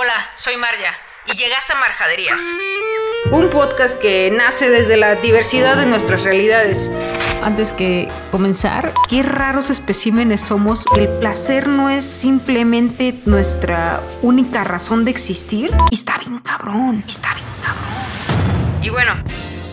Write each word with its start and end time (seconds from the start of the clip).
Hola, 0.00 0.30
soy 0.36 0.56
Marja 0.56 0.96
y 1.26 1.32
llegaste 1.32 1.72
a 1.72 1.76
Marjaderías. 1.80 2.40
Un 3.32 3.50
podcast 3.50 3.98
que 3.98 4.30
nace 4.30 4.70
desde 4.70 4.96
la 4.96 5.16
diversidad 5.16 5.76
de 5.76 5.86
nuestras 5.86 6.22
realidades. 6.22 6.88
Antes 7.42 7.72
que 7.72 8.08
comenzar, 8.30 8.94
qué 9.08 9.24
raros 9.24 9.70
especímenes 9.70 10.40
somos. 10.40 10.84
El 10.94 11.08
placer 11.18 11.66
no 11.66 11.90
es 11.90 12.04
simplemente 12.04 13.12
nuestra 13.24 14.00
única 14.22 14.62
razón 14.62 15.04
de 15.04 15.10
existir. 15.10 15.72
Y 15.90 15.96
está 15.96 16.16
bien 16.18 16.38
cabrón, 16.38 17.02
está 17.08 17.34
bien 17.34 17.48
cabrón. 17.60 18.84
Y 18.84 18.90
bueno, 18.90 19.14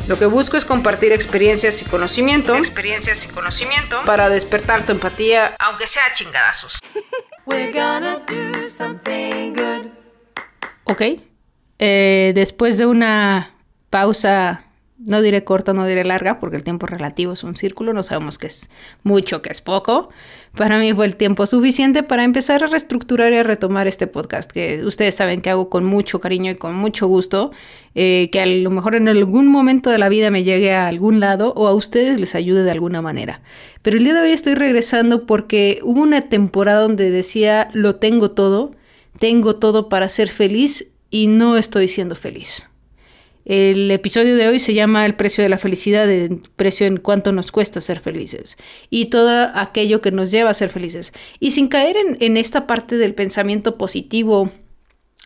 lo 0.08 0.18
que 0.18 0.26
busco 0.26 0.58
es 0.58 0.66
compartir 0.66 1.12
experiencias 1.12 1.84
y 1.84 1.86
conocimiento. 1.86 2.56
Experiencias 2.56 3.26
y 3.26 3.28
conocimiento 3.28 4.02
para 4.08 4.30
despertar 4.30 4.88
tu 4.88 4.92
empatía, 4.92 5.56
aunque 5.60 5.86
sea 5.86 6.12
chingadazos. 6.14 6.80
We're 7.46 7.72
gonna 7.72 8.24
do 8.26 8.68
something 8.72 9.54
good. 9.54 10.05
Ok. 10.86 11.02
Eh, 11.80 12.32
después 12.36 12.78
de 12.78 12.86
una 12.86 13.54
pausa, 13.90 14.66
no 14.98 15.22
diré 15.22 15.44
corta, 15.44 15.74
no 15.74 15.86
diré 15.86 16.06
larga, 16.06 16.40
porque 16.40 16.56
el 16.56 16.64
tiempo 16.64 16.86
relativo 16.86 17.34
es 17.34 17.44
un 17.44 17.56
círculo, 17.56 17.92
no 17.92 18.04
sabemos 18.04 18.38
qué 18.38 18.48
es 18.48 18.70
mucho, 19.04 19.42
qué 19.42 19.50
es 19.50 19.62
poco. 19.62 20.10
Para 20.56 20.80
mí 20.80 20.94
fue 20.94 21.06
el 21.06 21.16
tiempo 21.18 21.48
suficiente 21.48 22.04
para 22.04 22.24
empezar 22.24 22.64
a 22.64 22.68
reestructurar 22.68 23.34
y 23.34 23.38
a 23.38 23.44
retomar 23.44 23.88
este 23.88 24.08
podcast, 24.08 24.52
que 24.52 24.84
ustedes 24.86 25.16
saben 25.16 25.42
que 25.42 25.50
hago 25.50 25.70
con 25.70 25.84
mucho 25.84 26.22
cariño 26.22 26.52
y 26.52 26.56
con 26.56 26.76
mucho 26.76 27.08
gusto, 27.08 27.52
eh, 27.96 28.30
que 28.32 28.40
a 28.40 28.46
lo 28.46 28.70
mejor 28.70 28.96
en 28.96 29.10
algún 29.10 29.48
momento 29.48 29.90
de 29.90 29.98
la 29.98 30.08
vida 30.08 30.30
me 30.30 30.44
llegue 30.44 30.72
a 30.74 30.88
algún 30.88 31.20
lado 31.20 31.52
o 31.58 31.68
a 31.68 31.74
ustedes 31.74 32.20
les 32.20 32.36
ayude 32.36 32.64
de 32.64 32.72
alguna 32.72 33.02
manera. 33.02 33.42
Pero 33.82 33.98
el 33.98 34.04
día 34.04 34.14
de 34.14 34.22
hoy 34.22 34.32
estoy 34.32 34.54
regresando 34.54 35.26
porque 35.26 35.80
hubo 35.84 36.02
una 36.02 36.22
temporada 36.22 36.82
donde 36.82 37.10
decía, 37.10 37.70
lo 37.74 37.96
tengo 37.96 38.32
todo 38.32 38.75
tengo 39.20 39.58
todo 39.58 39.90
para 39.90 40.10
ser 40.10 40.30
feliz 40.30 40.90
y 41.10 41.28
no 41.28 41.58
estoy 41.58 41.88
siendo 41.88 42.16
feliz. 42.16 42.70
El 43.46 43.92
episodio 43.92 44.36
de 44.36 44.48
hoy 44.48 44.60
se 44.60 44.74
llama 44.74 45.06
El 45.06 45.16
precio 45.16 45.44
de 45.44 45.50
la 45.50 45.60
felicidad, 45.60 46.10
el 46.10 46.42
precio 46.56 46.88
en 46.88 46.98
cuánto 46.98 47.32
nos 47.32 47.52
cuesta 47.52 47.80
ser 47.80 48.00
felices 48.00 48.58
y 48.90 49.06
todo 49.06 49.52
aquello 49.54 50.02
que 50.02 50.12
nos 50.12 50.32
lleva 50.32 50.50
a 50.50 50.56
ser 50.56 50.70
felices. 50.70 51.14
Y 51.40 51.52
sin 51.52 51.68
caer 51.68 51.96
en, 51.96 52.18
en 52.22 52.38
esta 52.38 52.66
parte 52.66 52.98
del 52.98 53.14
pensamiento 53.14 53.78
positivo 53.78 54.52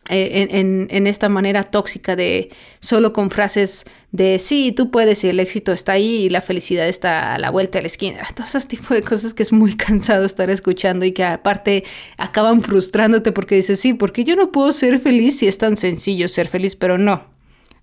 eh, 0.08 0.47
en, 0.52 1.08
esta 1.08 1.30
manera 1.30 1.66
tóxica 1.66 2.16
de 2.16 2.50
solo 2.80 3.14
con 3.14 3.30
frases 3.30 3.86
de 4.11 4.39
sí, 4.39 4.72
tú 4.72 4.89
puedes 4.89 5.23
y 5.23 5.28
el 5.28 5.39
éxito 5.39 5.72
está 5.72 5.92
ahí 5.92 6.23
y 6.23 6.30
la 6.30 6.42
felicidad 6.42 6.88
está 6.88 7.36
a 7.36 7.38
la 7.38 7.52
vuelta 7.52 7.78
de 7.78 7.83
la 7.83 7.88
esquina. 7.89 8.20
Todo 8.36 8.45
ese 8.47 8.67
tipo 8.67 8.94
de 8.94 9.03
cosas 9.03 9.33
que 9.33 9.44
es 9.44 9.52
muy 9.52 9.73
cansado 9.75 10.25
estar 10.25 10.50
escuchando 10.50 11.05
y 11.05 11.11
que 11.11 11.23
aparte 11.23 11.83
acaban 12.17 12.61
frustrándote 12.61 13.31
porque 13.31 13.55
dices, 13.55 13.80
sí, 13.80 13.94
porque 13.94 14.23
yo 14.23 14.36
no 14.36 14.52
puedo 14.52 14.73
ser 14.73 15.00
feliz 15.00 15.38
si 15.38 15.47
es 15.47 15.58
tan 15.58 15.77
sencillo 15.77 16.27
ser 16.27 16.47
feliz, 16.47 16.75
pero 16.75 16.97
no, 16.97 17.25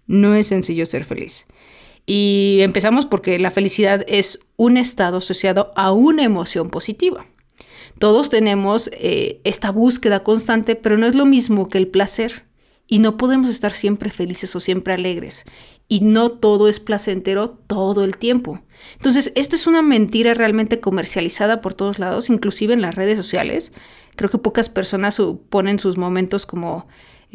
no 0.06 0.34
es 0.34 0.48
sencillo 0.48 0.84
ser 0.86 1.04
feliz. 1.04 1.46
Y 2.06 2.58
empezamos 2.62 3.06
porque 3.06 3.38
la 3.38 3.50
felicidad 3.50 4.04
es 4.08 4.40
un 4.56 4.78
estado 4.78 5.18
asociado 5.18 5.72
a 5.76 5.92
una 5.92 6.24
emoción 6.24 6.70
positiva. 6.70 7.26
Todos 7.98 8.28
tenemos 8.28 8.90
eh, 8.92 9.40
esta 9.44 9.70
búsqueda 9.70 10.22
constante, 10.22 10.76
pero 10.76 10.98
no 10.98 11.06
es 11.06 11.14
lo 11.14 11.24
mismo 11.24 11.68
que 11.68 11.78
el 11.78 11.88
placer. 11.88 12.44
Y 12.88 13.00
no 13.00 13.16
podemos 13.16 13.50
estar 13.50 13.72
siempre 13.72 14.10
felices 14.10 14.54
o 14.54 14.60
siempre 14.60 14.94
alegres. 14.94 15.44
Y 15.88 16.00
no 16.00 16.30
todo 16.30 16.68
es 16.68 16.78
placentero 16.78 17.50
todo 17.50 18.04
el 18.04 18.16
tiempo. 18.16 18.62
Entonces, 18.94 19.32
esto 19.34 19.56
es 19.56 19.66
una 19.66 19.82
mentira 19.82 20.34
realmente 20.34 20.78
comercializada 20.78 21.60
por 21.60 21.74
todos 21.74 21.98
lados, 21.98 22.30
inclusive 22.30 22.74
en 22.74 22.82
las 22.82 22.94
redes 22.94 23.16
sociales. 23.16 23.72
Creo 24.14 24.30
que 24.30 24.38
pocas 24.38 24.68
personas 24.68 25.20
ponen 25.48 25.80
sus 25.80 25.98
momentos 25.98 26.46
como 26.46 26.86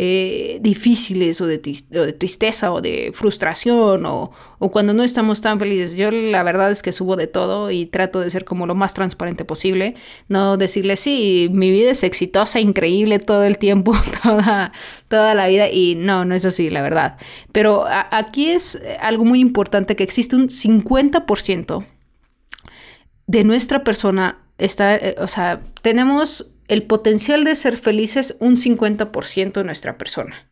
eh, 0.04 0.58
difíciles 0.62 1.42
o 1.42 1.46
de, 1.46 1.60
tristeza 1.60 2.74
o 2.74 2.82
de 2.82 3.12
frustración 3.14 4.04
o, 4.08 4.32
cuando 4.72 4.96
no 4.96 5.04
estamos 5.04 5.42
tan 5.42 5.60
felices. 5.60 5.96
Yo 5.96 6.10
la 6.10 6.42
verdad 6.42 6.72
es 6.72 6.81
que 6.81 6.92
subo 6.92 7.16
de 7.16 7.28
todo 7.28 7.70
y 7.70 7.86
trato 7.86 8.20
de 8.20 8.31
ser 8.31 8.44
como 8.44 8.66
lo 8.66 8.74
más 8.74 8.96
transparente 8.96 9.46
posible. 9.46 9.94
No 10.28 10.58
decirle, 10.58 10.98
sí, 10.98 11.50
mi 11.52 11.70
vida 11.70 11.92
es 11.92 12.02
exitosa, 12.02 12.59
increíble 12.59 13.20
todo 13.20 13.44
el 13.44 13.59
tiempo, 13.59 13.94
toda, 14.24 14.72
toda 15.08 15.36
la 15.36 15.48
vida. 15.48 15.70
Y 15.70 15.94
no, 15.94 16.25
no 16.25 16.34
es 16.34 16.46
así, 16.46 16.72
la 16.72 16.81
verdad. 16.81 17.18
Pero 17.52 17.86
aquí 17.88 18.50
es 18.50 18.81
algo 19.02 19.24
muy 19.24 19.40
importante 19.40 19.96
que 19.96 20.04
existe 20.04 20.36
un 20.36 20.48
50% 20.48 21.86
de 23.28 23.44
nuestra 23.44 23.84
persona 23.84 24.40
está, 24.58 24.96
eh, 24.96 25.16
o 25.20 25.28
sea, 25.28 25.62
tenemos 25.84 26.50
el 26.72 26.84
potencial 26.84 27.44
de 27.44 27.58
ser 27.58 27.76
felices 27.76 28.38
un 28.40 28.56
50% 28.56 29.52
de 29.52 29.64
nuestra 29.66 29.98
persona. 29.98 30.50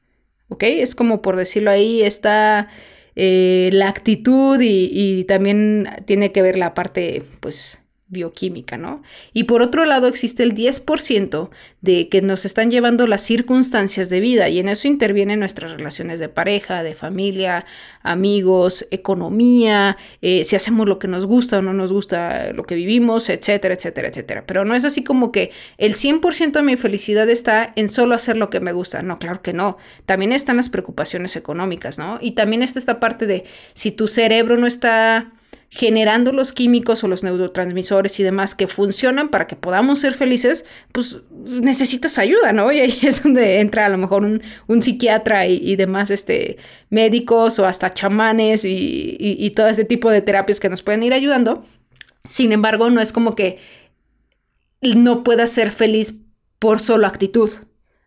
¿Ok? 0.50 0.63
Es 0.63 0.94
como 0.94 1.22
por 1.22 1.38
decirlo 1.38 1.72
ahí, 1.72 2.02
está 2.02 2.68
eh, 3.16 3.69
la 3.72 3.88
actitud 3.88 4.59
y, 4.59 4.90
y, 4.91 5.24
también 5.24 5.88
tiene 6.06 6.34
que 6.34 6.41
ver 6.41 6.58
la 6.58 6.74
parte, 6.74 7.24
pues, 7.40 7.81
bioquímica, 8.09 8.78
¿no? 8.78 9.03
Y 9.34 9.44
por 9.44 9.62
otro 9.62 9.86
lado 9.86 10.08
existe 10.08 10.44
el 10.44 10.56
10% 10.56 11.50
de 11.81 12.09
que 12.09 12.22
nos 12.22 12.44
están 12.44 12.72
llevando 12.72 13.06
las 13.06 13.22
circunstancias 13.22 14.09
de 14.09 14.20
vida 14.20 14.50
y 14.50 14.59
en 14.59 14.68
eso 14.68 14.88
intervienen 14.88 15.40
nuestras 15.40 15.72
relaciones 15.72 16.20
de 16.20 16.28
pareja, 16.28 16.81
de 16.81 16.96
familia, 16.96 17.66
amigos, 18.02 18.88
economía, 18.90 19.97
eh, 20.22 20.44
si 20.44 20.56
hacemos 20.56 20.90
lo 20.90 20.97
que 20.97 21.08
nos 21.08 21.28
gusta 21.28 21.59
o 21.59 21.62
no 21.62 21.74
nos 21.74 21.94
gusta 21.94 22.52
lo 22.53 22.64
que 22.64 22.75
vivimos, 22.75 23.30
etcétera, 23.30 23.75
etcétera, 23.75 24.08
etcétera. 24.08 24.44
Pero 24.46 24.66
no 24.66 24.74
es 24.74 24.86
así 24.86 25.03
como 25.03 25.31
que 25.31 25.52
el 25.78 25.94
100% 25.94 26.52
de 26.52 26.64
mi 26.64 26.78
felicidad 26.78 27.30
está 27.30 27.72
en 27.76 27.90
solo 27.90 28.16
hacer 28.16 28.38
lo 28.38 28.50
que 28.50 28.59
me 28.59 28.72
gusta. 28.72 29.03
No, 29.03 29.20
claro 29.20 29.41
que 29.44 29.53
no. 29.53 29.78
También 30.08 30.31
están 30.31 30.58
las 30.58 30.70
preocupaciones 30.70 31.36
económicas, 31.36 32.00
¿no? 32.00 32.18
Y 32.22 32.31
también 32.31 32.64
está 32.64 32.80
esta 32.80 33.00
parte 33.00 33.28
de 33.28 33.44
si 33.74 33.91
tu 33.91 34.08
cerebro 34.08 34.58
no 34.58 34.66
está 34.66 35.31
generando 35.72 36.31
los 36.31 36.52
químicos 36.52 37.03
o 37.03 37.07
los 37.07 37.24
neurotransmisores 37.24 38.19
y 38.19 38.24
demás 38.24 38.56
que 38.56 38.68
funcionan 38.68 39.30
para 39.30 39.46
que 39.46 39.56
podamos 39.56 40.00
ser 40.00 40.16
felices, 40.16 40.66
pues 40.91 41.19
necesitas 41.31 42.18
ayuda, 42.18 42.53
¿no? 42.53 42.72
Y 42.72 42.80
ahí 42.80 43.00
es 43.03 43.24
donde 43.24 43.59
entra 43.59 43.85
a 43.85 43.90
lo 43.90 43.97
mejor 43.97 44.24
un, 44.24 44.81
psiquiatra 44.81 45.46
y, 45.46 45.75
demás 45.75 46.09
este, 46.09 46.58
médicos 46.90 47.59
o 47.59 47.66
hasta 47.66 47.94
chamanes 47.94 48.66
y, 48.66 49.18
y 49.19 49.50
todo 49.52 49.68
este 49.68 49.85
tipo 49.85 50.09
de 50.09 50.22
terapias 50.22 50.59
que 50.59 50.69
nos 50.69 50.81
pueden 50.81 51.03
ir 51.03 51.13
ayudando. 51.13 51.63
Sin 52.28 52.52
embargo, 52.52 52.90
no 52.90 53.02
es 53.02 53.13
como 53.13 53.35
que 53.35 53.59
no 54.81 55.24
puedas 55.24 55.52
ser 55.52 55.72
feliz 55.72 56.16
por 56.58 56.79
solo 56.79 57.08
actitud. 57.08 57.50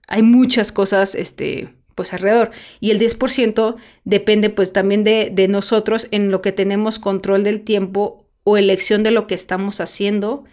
Hay 0.09 0.23
muchas 0.23 0.73
cosas, 0.73 1.15
este, 1.15 1.75
pues 1.95 2.13
alrededor. 2.13 2.51
Y 2.81 2.91
el 2.91 2.99
10% 2.99 3.77
depende 4.05 4.51
pues 4.51 4.73
también 4.73 5.05
de, 5.05 5.31
de, 5.33 5.49
nosotros 5.49 6.09
en 6.11 6.31
lo 6.31 6.43
que 6.43 6.53
tenemos 6.53 6.99
control 6.99 7.45
del 7.45 7.63
tiempo 7.63 8.27
o 8.45 8.57
elección 8.57 9.03
de 9.03 9.11
lo 9.11 9.27
que 9.27 9.35
estamos 9.35 9.81
haciendo 9.81 10.45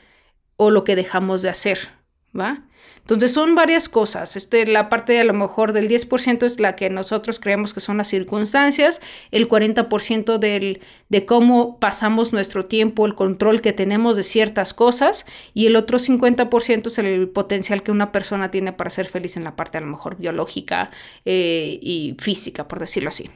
o 0.57 0.71
lo 0.71 0.83
que 0.83 0.95
dejamos 0.95 1.41
de 1.41 1.49
hacer, 1.49 1.98
¿va? 2.37 2.63
Entonces 3.09 3.31
son 3.33 3.55
varias 3.55 3.89
cosas. 3.89 4.35
Este, 4.35 4.67
la 4.67 4.87
parte 4.87 5.19
a 5.19 5.23
lo 5.23 5.33
mejor 5.33 5.73
del 5.73 5.89
10% 5.89 6.43
es 6.43 6.59
la 6.59 6.75
que 6.75 6.91
nosotros 6.91 7.39
creemos 7.39 7.73
que 7.73 7.79
son 7.79 7.97
las 7.97 8.07
circunstancias, 8.07 9.01
el 9.31 9.49
40% 9.49 10.37
del, 10.37 10.81
de 11.09 11.25
cómo 11.25 11.79
pasamos 11.79 12.33
nuestro 12.33 12.65
tiempo, 12.65 13.07
el 13.07 13.15
control 13.15 13.61
que 13.61 13.73
tenemos 13.73 14.15
de 14.15 14.21
ciertas 14.21 14.75
cosas 14.75 15.25
y 15.55 15.65
el 15.65 15.75
otro 15.75 15.97
50% 15.97 16.87
es 16.87 16.97
el 16.99 17.27
potencial 17.29 17.81
que 17.81 17.91
una 17.91 18.11
persona 18.11 18.51
tiene 18.51 18.73
para 18.73 18.91
ser 18.91 19.07
feliz 19.07 19.37
en 19.37 19.43
la 19.43 19.55
parte 19.55 19.79
a 19.79 19.81
lo 19.81 19.87
mejor 19.87 20.17
biológica 20.17 20.91
eh, 21.25 21.79
y 21.81 22.15
física, 22.19 22.67
por 22.67 22.79
decirlo 22.79 23.09
así. 23.09 23.29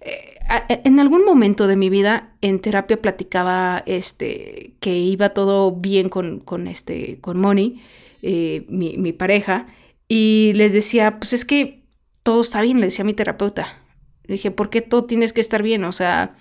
Eh, 0.00 0.34
en 0.68 0.98
algún 0.98 1.24
momento 1.24 1.68
de 1.68 1.76
mi 1.76 1.90
vida 1.90 2.32
en 2.40 2.58
terapia 2.58 3.00
platicaba 3.00 3.84
este, 3.86 4.72
que 4.80 4.96
iba 4.96 5.28
todo 5.28 5.72
bien 5.72 6.08
con, 6.08 6.40
con, 6.40 6.66
este, 6.66 7.20
con 7.20 7.38
Moni 7.38 7.82
eh, 8.22 8.64
mi, 8.68 9.12
pareja, 9.12 9.66
y 10.08 10.52
les 10.54 10.72
decía, 10.72 11.18
pues 11.18 11.32
es 11.32 11.44
que 11.44 11.84
todo 12.22 12.40
está 12.40 12.60
bien, 12.60 12.80
le 12.80 12.86
decía 12.86 13.02
a 13.02 13.06
mi 13.06 13.14
terapeuta. 13.14 13.82
Le 14.24 14.34
dije, 14.34 14.50
¿por 14.50 14.70
qué 14.70 14.80
todo 14.80 15.04
tienes 15.04 15.32
que 15.32 15.40
estar 15.40 15.62
bien? 15.62 15.84
O 15.84 15.92
sea, 15.92 16.34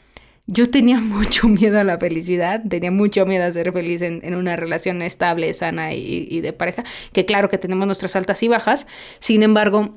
yo 0.48 0.70
tenía 0.70 1.00
mucho 1.02 1.48
miedo 1.48 1.80
a 1.80 1.84
la 1.84 1.98
felicidad, 1.98 2.62
tenía 2.68 2.92
mucho 2.92 3.26
miedo 3.26 3.44
a 3.44 3.52
ser 3.52 3.72
feliz 3.72 4.02
en, 4.02 4.36
una 4.36 4.56
relación 4.56 5.02
estable, 5.02 5.54
sana 5.54 5.94
y, 5.94 6.28
y, 6.30 6.42
de 6.42 6.54
pareja, 6.54 6.84
que 7.14 7.26
claro 7.26 7.50
que 7.50 7.58
tenemos 7.58 7.86
nuestras 7.88 8.16
altas 8.16 8.42
y 8.44 8.48
bajas, 8.48 8.88
sin 9.20 9.44
embargo, 9.44 9.96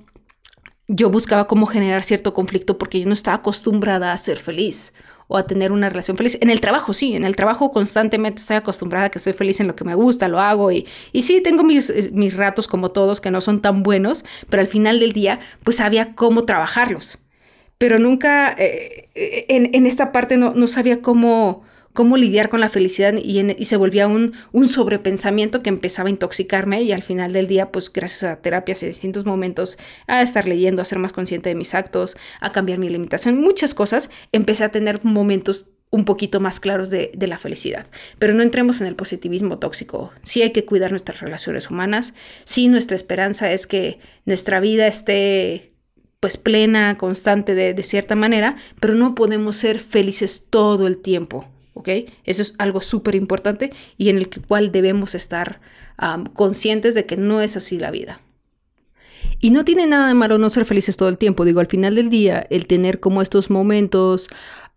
yo 0.86 1.10
buscaba 1.10 1.46
cómo 1.46 1.66
generar 1.66 2.02
cierto 2.02 2.32
conflicto 2.32 2.78
porque 2.78 3.00
yo 3.00 3.06
no 3.06 3.12
estaba 3.12 3.36
acostumbrada 3.38 4.12
a 4.12 4.18
ser 4.18 4.38
feliz 4.38 4.94
o 5.28 5.36
a 5.36 5.46
tener 5.46 5.70
una 5.70 5.88
relación 5.88 6.16
feliz. 6.16 6.38
En 6.40 6.50
el 6.50 6.60
trabajo, 6.60 6.92
sí, 6.94 7.14
en 7.14 7.24
el 7.24 7.36
trabajo 7.36 7.70
constantemente 7.70 8.40
estoy 8.40 8.56
acostumbrada 8.56 9.06
a 9.06 9.10
que 9.10 9.20
soy 9.20 9.34
feliz 9.34 9.60
en 9.60 9.66
lo 9.66 9.76
que 9.76 9.84
me 9.84 9.94
gusta, 9.94 10.26
lo 10.26 10.40
hago 10.40 10.72
y, 10.72 10.86
y 11.12 11.22
sí, 11.22 11.40
tengo 11.42 11.62
mis, 11.62 11.90
eh, 11.90 12.10
mis 12.12 12.34
ratos 12.34 12.66
como 12.66 12.90
todos 12.90 13.20
que 13.20 13.30
no 13.30 13.40
son 13.40 13.60
tan 13.60 13.82
buenos, 13.82 14.24
pero 14.48 14.62
al 14.62 14.68
final 14.68 14.98
del 14.98 15.12
día, 15.12 15.38
pues 15.62 15.76
sabía 15.76 16.14
cómo 16.14 16.44
trabajarlos. 16.44 17.18
Pero 17.76 17.98
nunca, 18.00 18.56
eh, 18.58 19.08
en, 19.14 19.70
en, 19.72 19.86
esta 19.86 20.10
parte 20.10 20.36
no, 20.36 20.52
no 20.54 20.66
sabía 20.66 21.00
cómo, 21.00 21.62
cómo 21.92 22.16
lidiar 22.16 22.48
con 22.48 22.60
la 22.60 22.68
felicidad 22.68 23.14
y, 23.14 23.64
se 23.64 23.76
volvía 23.76 24.06
un, 24.06 24.34
un, 24.52 24.68
sobrepensamiento 24.68 25.62
que 25.62 25.68
empezaba 25.68 26.08
a 26.08 26.10
intoxicarme 26.10 26.82
y 26.82 26.92
al 26.92 27.02
final 27.02 27.32
del 27.32 27.48
día, 27.48 27.72
pues 27.72 27.92
gracias 27.92 28.22
a 28.24 28.36
terapias 28.36 28.82
y 28.82 28.86
distintos 28.86 29.24
momentos, 29.24 29.78
a 30.06 30.22
estar 30.22 30.46
leyendo, 30.46 30.82
a 30.82 30.84
ser 30.84 30.98
más 30.98 31.12
consciente 31.12 31.48
de 31.48 31.54
mis 31.54 31.74
actos, 31.74 32.16
a 32.40 32.52
cambiar 32.52 32.78
mi 32.78 32.88
limitación, 32.88 33.40
muchas 33.40 33.74
cosas, 33.74 34.10
empecé 34.32 34.64
a 34.64 34.70
tener 34.70 35.04
momentos 35.04 35.68
un 35.90 36.04
poquito 36.04 36.38
más 36.38 36.60
claros 36.60 36.90
de, 36.90 37.10
de, 37.14 37.26
la 37.26 37.38
felicidad. 37.38 37.86
Pero 38.18 38.34
no 38.34 38.42
entremos 38.42 38.80
en 38.80 38.86
el 38.86 38.94
positivismo 38.94 39.58
tóxico. 39.58 40.12
Sí 40.22 40.42
hay 40.42 40.52
que 40.52 40.66
cuidar 40.66 40.90
nuestras 40.90 41.20
relaciones 41.20 41.70
humanas. 41.70 42.12
Sí, 42.44 42.68
nuestra 42.68 42.94
esperanza 42.94 43.50
es 43.50 43.66
que 43.66 43.98
nuestra 44.26 44.60
vida 44.60 44.86
esté 44.86 45.72
pues 46.20 46.36
plena, 46.36 46.98
constante 46.98 47.54
de, 47.54 47.74
de 47.74 47.82
cierta 47.82 48.16
manera, 48.16 48.56
pero 48.80 48.94
no 48.94 49.14
podemos 49.14 49.56
ser 49.56 49.78
felices 49.78 50.44
todo 50.50 50.86
el 50.86 50.98
tiempo. 50.98 51.48
¿Ok? 51.78 51.88
Eso 52.24 52.42
es 52.42 52.54
algo 52.58 52.80
súper 52.80 53.14
importante 53.14 53.70
y 53.96 54.08
en 54.08 54.18
el 54.18 54.28
cual 54.46 54.72
debemos 54.72 55.14
estar 55.14 55.60
conscientes 56.34 56.94
de 56.94 57.06
que 57.06 57.16
no 57.16 57.40
es 57.40 57.56
así 57.56 57.78
la 57.78 57.90
vida. 57.90 58.20
Y 59.40 59.50
no 59.50 59.64
tiene 59.64 59.86
nada 59.86 60.08
de 60.08 60.14
malo 60.14 60.38
no 60.38 60.50
ser 60.50 60.64
felices 60.64 60.96
todo 60.96 61.08
el 61.08 61.18
tiempo. 61.18 61.44
Digo, 61.44 61.60
al 61.60 61.66
final 61.68 61.94
del 61.94 62.10
día, 62.10 62.46
el 62.50 62.66
tener 62.66 62.98
como 62.98 63.22
estos 63.22 63.50
momentos 63.50 64.28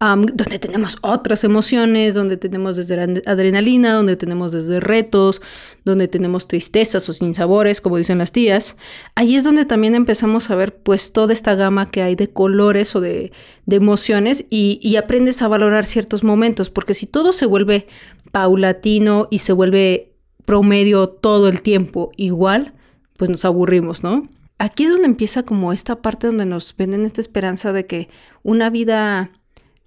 donde 0.01 0.57
tenemos 0.57 0.97
otras 1.03 1.43
emociones, 1.43 2.15
donde 2.15 2.35
tenemos 2.35 2.75
desde 2.75 3.21
adrenalina, 3.27 3.93
donde 3.93 4.15
tenemos 4.15 4.51
desde 4.51 4.79
retos, 4.79 5.43
donde 5.85 6.07
tenemos 6.07 6.47
tristezas 6.47 7.07
o 7.07 7.13
sinsabores, 7.13 7.81
como 7.81 7.97
dicen 7.97 8.17
las 8.17 8.31
tías. 8.31 8.77
Ahí 9.13 9.35
es 9.35 9.43
donde 9.43 9.63
también 9.65 9.93
empezamos 9.93 10.49
a 10.49 10.55
ver 10.55 10.75
pues 10.75 11.13
toda 11.13 11.33
esta 11.33 11.53
gama 11.53 11.91
que 11.91 12.01
hay 12.01 12.15
de 12.15 12.31
colores 12.31 12.95
o 12.95 13.01
de, 13.01 13.31
emociones 13.69 14.43
y, 14.49 14.79
y 14.81 14.95
aprendes 14.95 15.41
a 15.43 15.47
valorar 15.47 15.85
ciertos 15.85 16.23
momentos, 16.23 16.71
porque 16.71 16.95
si 16.95 17.05
todo 17.05 17.31
se 17.31 17.45
vuelve 17.45 17.87
paulatino 18.31 19.27
y 19.29 19.39
se 19.39 19.53
vuelve 19.53 20.13
promedio 20.45 21.09
todo 21.09 21.47
el 21.47 21.61
tiempo 21.61 22.11
igual, 22.17 22.73
pues 23.17 23.29
nos 23.29 23.45
aburrimos, 23.45 24.03
¿no? 24.03 24.27
Aquí 24.57 24.83
es 24.83 24.91
donde 24.91 25.07
empieza 25.07 25.43
como 25.43 25.73
esta 25.73 26.01
parte 26.01 26.27
donde 26.27 26.45
nos 26.45 26.75
venden 26.75 27.05
esta 27.05 27.21
esperanza 27.21 27.71
de 27.71 27.85
que 27.85 28.09
una 28.43 28.69
vida 28.69 29.31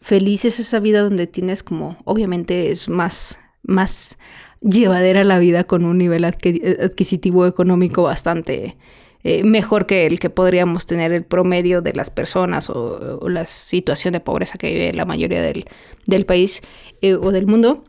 feliz 0.05 0.45
es 0.45 0.61
esa 0.61 0.81
vida 0.81 1.01
donde 1.01 1.27
tienes 1.27 1.63
como, 1.63 1.97
obviamente 2.05 2.71
es 2.71 2.91
más, 2.91 3.39
más 3.63 4.19
llevadera 4.61 5.25
la 5.25 5.39
vida 5.39 5.65
con 5.65 5.87
un 5.87 5.97
nivel 5.97 6.25
adquisitivo 6.25 7.47
económico 7.47 8.03
bastante 8.03 8.77
eh, 9.23 9.45
mejor 9.45 9.87
que 9.87 10.05
el 10.07 10.21
que 10.21 10.29
podríamos 10.29 10.85
tener 10.85 11.15
el 11.15 11.25
promedio 11.25 11.81
de 11.81 11.95
las 11.95 12.11
personas 12.11 12.69
o, 12.69 13.19
la 13.31 13.47
situación 13.47 14.13
de 14.13 14.21
pobreza 14.21 14.59
que 14.59 14.71
vive 14.71 14.93
la 14.93 15.07
mayoría 15.07 15.41
del, 15.41 15.65
del 16.05 16.27
país 16.27 16.61
eh, 17.01 17.15
o 17.15 17.33
del 17.33 17.47
mundo. 17.47 17.85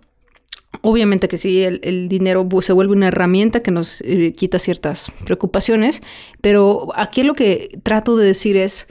Obviamente 0.84 1.28
que 1.28 1.38
sí, 1.38 1.64
el, 1.64 2.08
dinero 2.08 2.48
se 2.62 2.72
vuelve 2.72 2.94
una 2.94 3.10
herramienta 3.10 3.60
que 3.60 3.72
nos 3.72 4.00
eh, 4.02 4.34
quita 4.34 4.60
ciertas 4.60 5.12
preocupaciones, 5.26 6.02
pero 6.40 6.88
aquí 6.96 7.24
lo 7.24 7.34
que 7.34 7.78
trato 7.84 8.16
de 8.16 8.26
decir 8.26 8.56
es, 8.56 8.88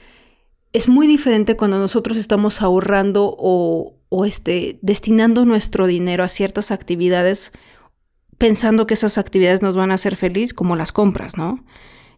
es 0.75 0.89
muy 0.89 1.07
diferente 1.07 1.57
cuando 1.57 1.79
nosotros 1.79 2.19
estamos 2.19 2.61
ahorrando 2.61 3.35
o, 3.39 3.95
este, 4.27 4.79
destinando 4.83 5.45
nuestro 5.45 5.87
dinero 5.87 6.25
a 6.25 6.29
ciertas 6.29 6.73
actividades 6.73 7.53
pensando 8.39 8.85
que 8.87 8.95
esas 8.95 9.17
actividades 9.17 9.63
nos 9.63 9.77
van 9.77 9.93
a 9.93 9.95
hacer 9.95 10.17
feliz, 10.17 10.53
como 10.53 10.75
las 10.75 10.91
compras, 10.91 11.37
¿no? 11.37 11.65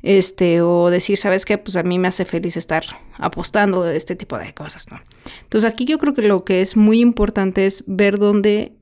Este, 0.02 0.62
o 0.62 0.88
decir, 0.88 1.18
¿sabes 1.18 1.44
qué? 1.44 1.58
Pues 1.58 1.76
a 1.76 1.82
mí 1.82 1.98
me 1.98 2.08
hace 2.08 2.24
feliz 2.24 2.56
estar 2.56 2.84
apostando 3.18 3.86
este 3.86 4.16
tipo 4.16 4.38
de 4.38 4.54
cosas, 4.54 4.90
¿no? 4.90 5.00
Entonces 5.42 5.70
aquí 5.70 5.84
yo 5.84 5.98
creo 5.98 6.14
que 6.14 6.22
lo 6.22 6.44
que 6.44 6.62
es 6.62 6.76
muy 6.76 7.00
importante 7.00 7.66
es 7.66 7.84
ver 7.86 8.18
dónde 8.18 8.72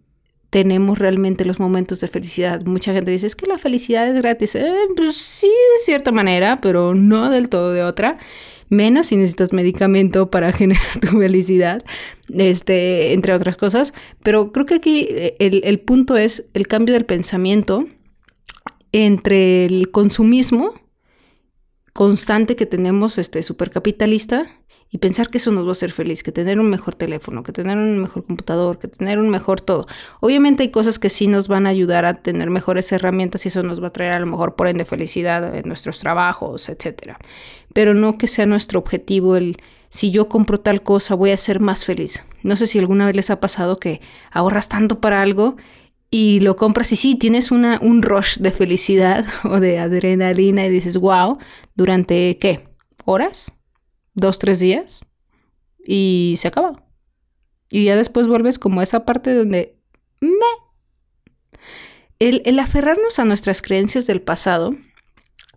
tenemos 0.51 1.01
realmente 1.01 1.45
los 1.45 1.59
momentos 1.59 1.99
de 1.99 2.07
felicidad. 2.07 2.65
Mucha 2.65 2.93
gente 2.93 3.11
dice, 3.11 3.27
es 3.27 3.35
que 3.35 3.47
la 3.47 3.59
felicidad 3.59 4.07
es 4.07 4.15
gratis. 4.15 4.55
Eh, 4.55 4.73
pues 4.95 5.17
sí, 5.17 5.49
de 5.49 5.85
cierta 5.85 6.13
manera, 6.13 6.61
pero 6.63 6.95
no 6.95 7.29
del 7.29 7.49
todo 7.49 7.73
de 7.73 7.83
otra. 7.83 8.19
Menos 8.75 9.07
si 9.09 9.17
necesitas 9.17 9.53
medicamento 9.53 10.31
para 10.31 10.53
generar 10.61 11.01
tu 11.01 11.19
felicidad, 11.19 11.85
este, 12.33 13.13
entre 13.13 13.35
otras 13.35 13.57
cosas. 13.57 13.93
Pero 14.23 14.53
creo 14.53 14.67
que 14.67 14.75
aquí 14.75 15.07
eh, 15.11 15.37
el, 15.39 15.63
el 15.65 15.81
punto 15.81 16.17
es 16.17 16.49
el 16.55 16.67
cambio 16.67 16.95
del 16.95 17.05
pensamiento 17.05 17.87
entre 18.93 19.65
el 19.65 19.91
consumismo 19.91 20.75
constante 21.93 22.57
que 22.57 22.67
tenemos, 22.67 23.19
este, 23.19 23.43
supercapitalista, 23.43 24.51
y 24.95 24.99
pensar 24.99 25.29
que 25.29 25.39
eso 25.39 25.51
nos 25.51 25.65
va 25.65 25.71
a 25.71 25.73
hacer 25.73 25.91
feliz, 25.91 26.23
que 26.23 26.31
tener 26.31 26.61
un 26.61 26.71
mejor 26.71 26.95
teléfono, 26.95 27.43
que 27.43 27.51
tener 27.51 27.77
un 27.77 27.99
mejor 27.99 28.25
computador, 28.25 28.79
que 28.79 28.87
tener 28.87 29.19
un 29.19 29.29
mejor 29.29 29.61
todo. 29.61 29.89
Obviamente 30.21 30.63
hay 30.63 30.71
cosas 30.71 31.01
que 31.01 31.11
sí 31.11 31.27
nos 31.27 31.49
van 31.49 31.67
a 31.67 31.71
ayudar 31.71 32.05
a 32.05 32.15
tener 32.15 32.49
mejores 32.49 32.93
herramientas 32.93 33.45
y 33.45 33.49
eso 33.49 33.65
nos 33.65 33.83
va 33.83 33.89
a 33.89 33.93
traer 33.93 34.13
a 34.13 34.21
lo 34.21 34.27
mejor 34.27 34.55
por 34.55 34.69
ende 34.69 34.85
felicidad 34.85 35.53
en 35.57 35.67
nuestros 35.67 35.99
trabajos, 35.99 36.69
etcétera. 36.69 37.19
Pero 37.73 37.93
no 37.93 38.19
que 38.19 38.29
sea 38.29 38.47
nuestro 38.47 38.79
objetivo 38.79 39.35
el 39.35 39.57
si 39.89 40.13
yo 40.13 40.29
compro 40.29 40.61
tal 40.61 40.85
cosa 40.85 41.17
voy 41.17 41.33
a 41.33 41.37
ser 41.39 41.59
más 41.59 41.85
feliz. 41.85 42.25
No 42.45 42.55
sé 42.55 42.69
si 42.69 42.79
alguna 42.79 43.07
vez 43.07 43.17
les 43.17 43.31
ha 43.31 43.41
pasado 43.41 43.79
que 43.79 44.01
ahorras 44.31 44.69
tanto 44.69 45.01
para 45.01 45.23
algo 45.23 45.57
y 46.09 46.39
lo 46.39 46.55
compras 46.55 46.93
y 46.93 46.97
sí, 46.97 47.17
tienes 47.17 47.51
una, 47.51 47.81
un 47.83 48.01
rush 48.01 48.39
de 48.39 48.53
felicidad 48.53 49.25
o 49.43 49.59
de 49.59 49.81
adrenalina 49.81 50.65
y 50.67 50.71
dices, 50.71 50.99
wow, 50.99 51.39
durante 51.75 52.39
qué? 52.39 52.69
¿Horas? 53.05 53.53
Dos, 54.15 54.39
tres 54.39 54.61
días 54.61 55.01
y 55.85 56.35
se 56.39 56.49
acaba. 56.49 56.83
Y 57.71 57.85
ya 57.85 57.97
después 57.97 58.27
vuelves 58.27 58.59
como 58.59 58.81
a 58.81 58.85
esa 58.85 59.05
parte 59.05 59.35
donde... 59.35 59.77
Me. 60.21 60.31
El, 62.19 62.43
el, 62.45 62.59
aferrarnos 62.59 63.19
a 63.19 63.25
nuestras 63.25 63.61
creencias 63.61 64.07
del 64.07 64.23
pasado 64.23 64.77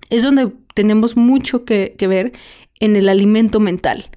es 0.09 0.23
donde 0.23 0.51
tenemos 0.73 1.15
mucho 1.15 1.63
que, 1.63 1.95
que 1.97 2.07
ver 2.07 2.33
en 2.79 2.95
el 2.95 3.09
alimento 3.09 3.59
mental. 3.59 4.09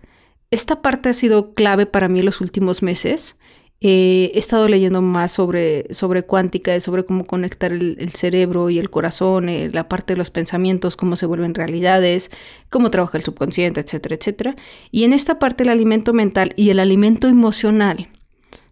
Esta 0.50 0.82
parte 0.82 1.10
ha 1.10 1.12
sido 1.12 1.54
clave 1.54 1.86
para 1.86 2.08
mí 2.08 2.22
los 2.22 2.40
últimos 2.40 2.82
meses 2.82 3.36
he 3.80 4.32
estado 4.34 4.68
leyendo 4.68 5.00
más 5.00 5.32
sobre, 5.32 5.92
sobre 5.94 6.22
cuántica, 6.22 6.78
sobre 6.80 7.04
cómo 7.04 7.24
conectar 7.24 7.72
el, 7.72 8.10
cerebro 8.10 8.68
y 8.68 8.78
el 8.78 8.90
corazón, 8.90 9.48
eh, 9.48 9.70
la 9.72 9.88
parte 9.88 10.12
de 10.12 10.18
los 10.18 10.30
pensamientos, 10.30 10.96
cómo 10.96 11.16
se 11.16 11.24
vuelven 11.24 11.54
realidades, 11.54 12.30
cómo 12.68 12.90
trabaja 12.90 13.16
el 13.16 13.24
subconsciente, 13.24 13.80
etcétera, 13.80 14.16
etcétera. 14.16 14.56
Y 14.90 15.04
en 15.04 15.14
esta 15.14 15.38
parte 15.38 15.62
el 15.62 15.70
alimento 15.70 16.12
mental 16.12 16.52
y 16.56 16.70
el 16.70 16.78
alimento 16.78 17.26
emocional 17.26 18.08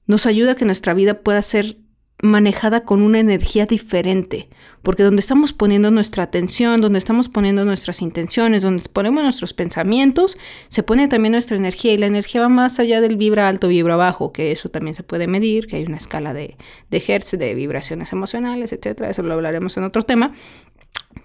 nos 0.06 0.26
ayuda 0.26 0.52
a 0.52 0.54
que 0.56 0.66
nuestra 0.66 0.92
vida 0.92 1.20
pueda 1.20 1.40
ser 1.42 1.78
manejada 2.20 2.84
con 2.84 3.02
una 3.02 3.20
energía 3.20 3.66
diferente, 3.66 4.48
porque 4.82 5.04
donde 5.04 5.20
estamos 5.20 5.52
poniendo 5.52 5.90
nuestra 5.92 6.24
atención, 6.24 6.80
donde 6.80 6.98
estamos 6.98 7.28
poniendo 7.28 7.64
nuestras 7.64 8.02
intenciones, 8.02 8.62
donde 8.62 8.82
ponemos 8.88 9.22
nuestros 9.22 9.54
pensamientos, 9.54 10.36
se 10.68 10.82
pone 10.82 11.06
también 11.06 11.32
nuestra 11.32 11.56
energía 11.56 11.92
y 11.92 11.98
la 11.98 12.06
energía 12.06 12.40
va 12.40 12.48
más 12.48 12.80
allá 12.80 13.00
del 13.00 13.16
vibra 13.16 13.48
alto, 13.48 13.68
vibra 13.68 13.94
bajo, 13.94 14.32
que 14.32 14.50
eso 14.50 14.68
también 14.68 14.96
se 14.96 15.04
puede 15.04 15.28
medir, 15.28 15.68
que 15.68 15.76
hay 15.76 15.84
una 15.84 15.96
escala 15.96 16.34
de, 16.34 16.56
de 16.90 17.04
hertz, 17.06 17.38
de 17.38 17.54
vibraciones 17.54 18.12
emocionales, 18.12 18.72
etcétera, 18.72 19.10
eso 19.10 19.22
lo 19.22 19.34
hablaremos 19.34 19.76
en 19.76 19.84
otro 19.84 20.02
tema. 20.02 20.32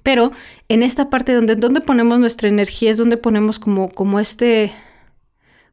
Pero 0.03 0.31
en 0.69 0.83
esta 0.83 1.09
parte 1.09 1.33
donde, 1.33 1.55
donde 1.55 1.81
ponemos 1.81 2.19
nuestra 2.19 2.49
energía 2.49 2.91
es 2.91 2.97
donde 2.97 3.17
ponemos 3.17 3.57
como, 3.57 3.89
como 3.89 4.19
este, 4.19 4.71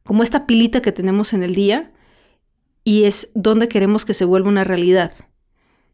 como 0.03 0.23
esta 0.23 0.47
pilita 0.47 0.81
que 0.81 0.91
tenemos 0.91 1.33
en 1.33 1.43
el 1.43 1.53
día, 1.53 1.91
y 2.83 3.05
es 3.05 3.29
donde 3.33 3.67
queremos 3.67 4.05
que 4.05 4.13
se 4.13 4.25
vuelva 4.25 4.49
una 4.49 4.63
realidad. 4.63 5.11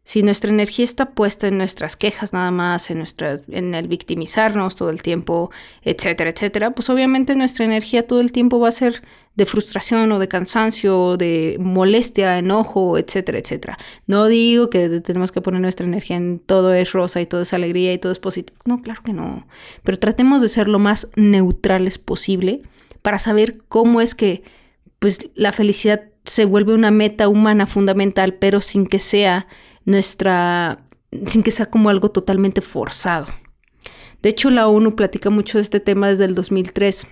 Si 0.08 0.22
nuestra 0.22 0.50
energía 0.50 0.86
está 0.86 1.10
puesta 1.10 1.48
en 1.48 1.58
nuestras 1.58 1.94
quejas 1.94 2.32
nada 2.32 2.50
más, 2.50 2.90
en, 2.90 2.96
nuestra, 2.96 3.40
en 3.48 3.74
el 3.74 3.88
victimizarnos 3.88 4.74
todo 4.74 4.88
el 4.88 5.02
tiempo, 5.02 5.50
etcétera, 5.82 6.30
etcétera, 6.30 6.70
pues 6.70 6.88
obviamente 6.88 7.36
nuestra 7.36 7.66
energía 7.66 8.06
todo 8.06 8.22
el 8.22 8.32
tiempo 8.32 8.58
va 8.58 8.70
a 8.70 8.72
ser 8.72 9.02
de 9.34 9.44
frustración 9.44 10.10
o 10.12 10.18
de 10.18 10.26
cansancio 10.26 10.98
o 10.98 11.16
de 11.18 11.58
molestia, 11.60 12.38
enojo, 12.38 12.96
etcétera, 12.96 13.38
etcétera. 13.38 13.78
No 14.06 14.28
digo 14.28 14.70
que 14.70 14.88
tenemos 15.00 15.30
que 15.30 15.42
poner 15.42 15.60
nuestra 15.60 15.86
energía 15.86 16.16
en 16.16 16.38
todo 16.38 16.72
es 16.72 16.92
rosa 16.92 17.20
y 17.20 17.26
todo 17.26 17.42
es 17.42 17.52
alegría 17.52 17.92
y 17.92 17.98
todo 17.98 18.10
es 18.10 18.18
positivo. 18.18 18.58
No, 18.64 18.80
claro 18.80 19.02
que 19.04 19.12
no. 19.12 19.46
Pero 19.82 19.98
tratemos 19.98 20.40
de 20.40 20.48
ser 20.48 20.68
lo 20.68 20.78
más 20.78 21.08
neutrales 21.16 21.98
posible 21.98 22.62
para 23.02 23.18
saber 23.18 23.58
cómo 23.68 24.00
es 24.00 24.14
que 24.14 24.42
pues 25.00 25.30
la 25.34 25.52
felicidad 25.52 26.04
se 26.28 26.44
vuelve 26.44 26.74
una 26.74 26.90
meta 26.90 27.28
humana 27.28 27.66
fundamental, 27.66 28.34
pero 28.34 28.60
sin 28.60 28.86
que 28.86 28.98
sea 28.98 29.46
nuestra, 29.84 30.84
sin 31.26 31.42
que 31.42 31.50
sea 31.50 31.66
como 31.66 31.88
algo 31.88 32.10
totalmente 32.10 32.60
forzado. 32.60 33.26
De 34.22 34.28
hecho, 34.28 34.50
la 34.50 34.68
ONU 34.68 34.94
platica 34.94 35.30
mucho 35.30 35.58
de 35.58 35.62
este 35.62 35.80
tema 35.80 36.08
desde 36.08 36.24
el 36.24 36.34
2003 36.34 37.06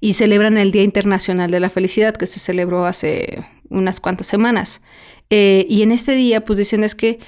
y 0.00 0.14
celebran 0.14 0.56
el 0.56 0.72
Día 0.72 0.82
Internacional 0.82 1.50
de 1.50 1.60
la 1.60 1.68
Felicidad, 1.68 2.16
que 2.16 2.26
se 2.26 2.40
celebró 2.40 2.86
hace 2.86 3.44
unas 3.68 4.00
cuantas 4.00 4.26
semanas. 4.26 4.80
Eh, 5.28 5.66
y 5.68 5.82
en 5.82 5.92
este 5.92 6.14
día, 6.14 6.44
pues 6.44 6.58
dicen 6.58 6.84
es 6.84 6.94
que 6.94 7.18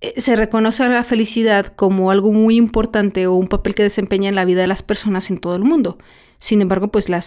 eh, 0.00 0.14
se 0.16 0.34
reconoce 0.34 0.82
a 0.82 0.88
la 0.88 1.04
felicidad 1.04 1.66
como 1.66 2.10
algo 2.10 2.32
muy 2.32 2.56
importante 2.56 3.26
o 3.26 3.34
un 3.34 3.48
papel 3.48 3.74
que 3.74 3.82
desempeña 3.82 4.28
en 4.28 4.34
la 4.34 4.44
vida 4.44 4.62
de 4.62 4.66
las 4.66 4.82
personas 4.82 5.30
en 5.30 5.38
todo 5.38 5.56
el 5.56 5.62
mundo 5.62 5.98
sin 6.42 6.60
embargo, 6.60 6.88
pues 6.88 7.08
la, 7.08 7.22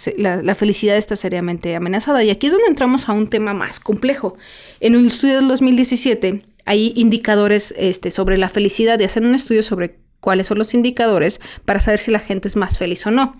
felicidad 0.55 0.97
está 0.97 1.15
seriamente 1.15 1.73
amenazada. 1.73 2.21
Y 2.25 2.31
aquí 2.31 2.47
es 2.47 2.51
donde 2.51 2.67
entramos 2.67 3.07
a 3.07 3.13
un 3.13 3.29
tema 3.29 3.53
más 3.53 3.79
complejo. 3.79 4.35
En 4.81 4.97
un 4.97 5.07
estudio 5.07 5.37
del 5.37 5.47
2017 5.47 6.41
hay 6.65 6.91
indicadores 6.97 7.73
este, 7.77 8.11
sobre 8.11 8.37
la 8.37 8.49
felicidad 8.49 8.99
y 8.99 9.05
hacen 9.05 9.25
un 9.25 9.33
estudio 9.33 9.63
sobre 9.63 9.95
cuáles 10.19 10.47
son 10.47 10.57
los 10.57 10.73
indicadores 10.73 11.39
para 11.63 11.79
saber 11.79 12.01
si 12.01 12.11
la 12.11 12.19
gente 12.19 12.49
es 12.49 12.57
más 12.57 12.77
feliz 12.77 13.07
o 13.07 13.11
no. 13.11 13.37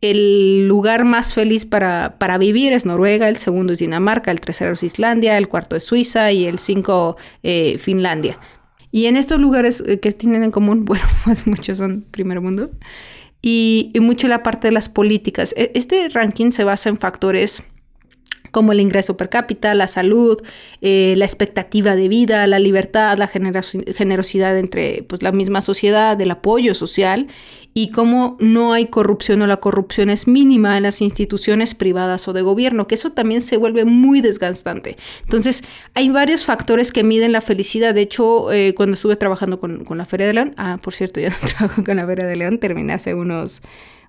El 0.00 0.68
lugar 0.68 1.04
más 1.04 1.34
feliz 1.34 1.66
para, 1.66 2.18
para, 2.20 2.38
vivir 2.38 2.72
es 2.72 2.86
Noruega, 2.86 3.28
el 3.28 3.36
segundo 3.36 3.72
es 3.72 3.80
Dinamarca, 3.80 4.30
el 4.30 4.40
tercero 4.40 4.74
es 4.74 4.84
Islandia, 4.84 5.38
el 5.38 5.48
cuarto 5.48 5.74
es 5.74 5.82
Suiza 5.82 6.30
y 6.30 6.46
el 6.46 6.60
cinco 6.60 7.16
eh, 7.42 7.78
Finlandia. 7.78 8.38
Y 8.92 9.06
en 9.06 9.16
estos 9.16 9.40
lugares 9.40 9.82
eh, 9.84 9.98
que 9.98 10.12
tienen 10.12 10.44
en 10.44 10.52
común, 10.52 10.84
bueno, 10.86 11.04
pues 11.24 11.48
muchos 11.48 11.78
son 11.78 12.02
primer 12.12 12.40
mundo, 12.40 12.70
y, 13.42 13.90
y 13.94 14.00
mucho 14.00 14.28
la 14.28 14.42
parte 14.42 14.68
de 14.68 14.72
las 14.72 14.88
políticas. 14.88 15.54
E, 15.56 15.72
este 15.74 16.08
ranking 16.08 16.50
se 16.50 16.64
basa 16.64 16.88
en 16.88 16.98
factores 16.98 17.62
como 18.56 18.72
el 18.72 18.80
ingreso 18.80 19.18
per 19.18 19.28
cápita, 19.28 19.74
la 19.74 19.86
salud, 19.86 20.42
eh, 20.80 21.14
la 21.18 21.26
expectativa 21.26 21.94
de 21.94 22.08
vida, 22.08 22.46
la 22.46 22.58
libertad, 22.58 23.18
la 23.18 23.26
generosidad 23.26 24.58
entre 24.58 25.04
pues, 25.06 25.22
la 25.22 25.30
misma 25.30 25.60
sociedad, 25.60 26.18
el 26.18 26.30
apoyo 26.30 26.74
social 26.74 27.26
y 27.78 27.90
cómo 27.90 28.38
no 28.40 28.72
hay 28.72 28.86
corrupción 28.86 29.42
o 29.42 29.46
la 29.46 29.58
corrupción 29.58 30.08
es 30.08 30.26
mínima 30.26 30.78
en 30.78 30.84
las 30.84 31.02
instituciones 31.02 31.74
privadas 31.74 32.26
o 32.26 32.32
de 32.32 32.40
gobierno, 32.40 32.86
que 32.86 32.94
eso 32.94 33.12
también 33.12 33.42
se 33.42 33.58
vuelve 33.58 33.84
muy 33.84 34.22
desgastante. 34.22 34.96
Entonces, 35.24 35.62
hay 35.92 36.08
varios 36.08 36.46
factores 36.46 36.90
que 36.90 37.04
miden 37.04 37.32
la 37.32 37.42
felicidad. 37.42 37.92
De 37.92 38.00
hecho, 38.00 38.50
eh, 38.50 38.72
cuando 38.74 38.94
estuve 38.94 39.16
trabajando 39.16 39.60
con, 39.60 39.84
con 39.84 39.98
la 39.98 40.06
Feria 40.06 40.26
de 40.26 40.32
León, 40.32 40.54
ah, 40.56 40.78
por 40.80 40.94
cierto, 40.94 41.20
ya 41.20 41.28
no 41.28 41.36
trabajo 41.54 41.84
con 41.84 41.96
la 41.96 42.06
Feria 42.06 42.24
de 42.24 42.36
León, 42.36 42.56
terminé 42.60 42.94
hace 42.94 43.12
unos 43.12 43.60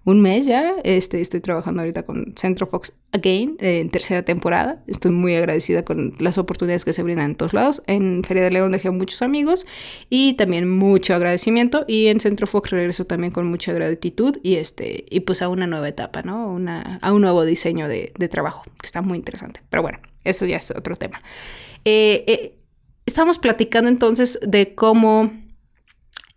un 0.07 0.21
mes 0.21 0.45
ya. 0.45 0.75
Este, 0.85 1.19
estoy 1.19 1.41
trabajando 1.41 1.81
ahorita 1.81 2.03
con 2.03 2.33
Centro 2.37 2.65
Fox 2.65 2.93
Again 3.11 3.57
eh, 3.59 3.81
en 3.81 3.89
tercera 3.89 4.23
temporada. 4.23 4.81
Estoy 4.87 5.11
muy 5.11 5.35
agradecida 5.35 5.83
con 5.83 6.13
las 6.19 6.37
oportunidades 6.37 6.85
que 6.85 6.93
se 6.93 7.03
brindan 7.03 7.31
en 7.31 7.35
todos 7.35 7.53
lados. 7.53 7.83
En 7.87 8.23
Feria 8.23 8.43
de 8.43 8.51
León 8.51 8.71
dejé 8.71 8.89
muchos 8.89 9.21
amigos 9.21 9.67
y 10.09 10.35
también 10.35 10.69
mucho 10.69 11.13
agradecimiento. 11.13 11.83
Y 11.89 12.07
en 12.07 12.21
Centro 12.21 12.47
Fox 12.47 12.69
regreso 12.69 13.05
también 13.05 13.33
con 13.33 13.47
mucha 13.47 13.73
gratitud 13.73 14.37
y, 14.43 14.55
este, 14.55 15.03
y 15.09 15.19
pues 15.19 15.41
a 15.41 15.49
una 15.49 15.67
nueva 15.67 15.89
etapa, 15.89 16.21
¿no? 16.21 16.53
Una, 16.53 16.99
a 17.01 17.11
un 17.11 17.19
nuevo 17.19 17.43
diseño 17.43 17.89
de, 17.89 18.13
trabajo 18.31 18.63
que 18.63 18.85
está 18.85 19.01
muy 19.01 19.17
interesante. 19.17 19.59
Pero 19.69 19.81
bueno, 19.81 19.99
eso 20.23 20.45
ya 20.45 20.55
es 20.55 20.71
otro 20.71 20.95
tema. 20.95 21.21
Eh, 21.83 22.23
eh, 22.27 22.55
estamos 23.05 23.39
platicando 23.39 23.89
entonces 23.89 24.39
de 24.41 24.73
cómo 24.73 25.33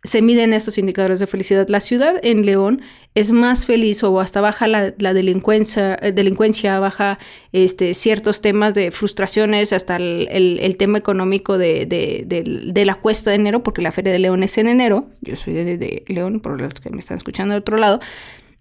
se 0.03 0.23
miden 0.23 0.55
estos 0.55 0.79
indicadores 0.79 1.21
de 1.21 1.27
felicidad. 1.27 1.69
La 1.69 1.81
ciudad 1.81 2.15
en 2.23 2.47
León 2.47 2.81
es 3.15 3.33
más 3.33 3.67
feliz 3.67 4.03
o 4.03 4.19
hasta 4.21 4.41
baja 4.41 4.67
la, 4.67 4.91
delincuencia, 4.91 5.99
eh, 6.01 6.13
delincuencia, 6.13 6.79
baja 6.79 7.19
este, 7.53 7.93
ciertos 7.95 8.41
temas 8.41 8.73
de 8.73 8.93
frustraciones, 8.93 9.73
hasta 9.73 9.97
el, 9.97 10.77
tema 10.79 10.99
económico 10.99 11.59
de, 11.59 12.83
la 12.87 12.95
cuesta 12.95 13.31
de 13.31 13.37
enero, 13.37 13.63
porque 13.63 13.83
la 13.83 13.93
Feria 13.93 14.13
de 14.13 14.21
León 14.21 14.43
es 14.43 14.57
en 14.57 14.69
enero. 14.69 15.11
Yo 15.21 15.37
soy 15.37 15.53
de, 15.53 16.05
León, 16.09 16.41
por 16.41 16.61
los 16.61 16.75
que 16.75 16.91
me 16.91 17.01
están 17.01 17.19
escuchando 17.19 17.53
de 17.53 17.61
otro 17.61 17.77
lado. 17.77 18.01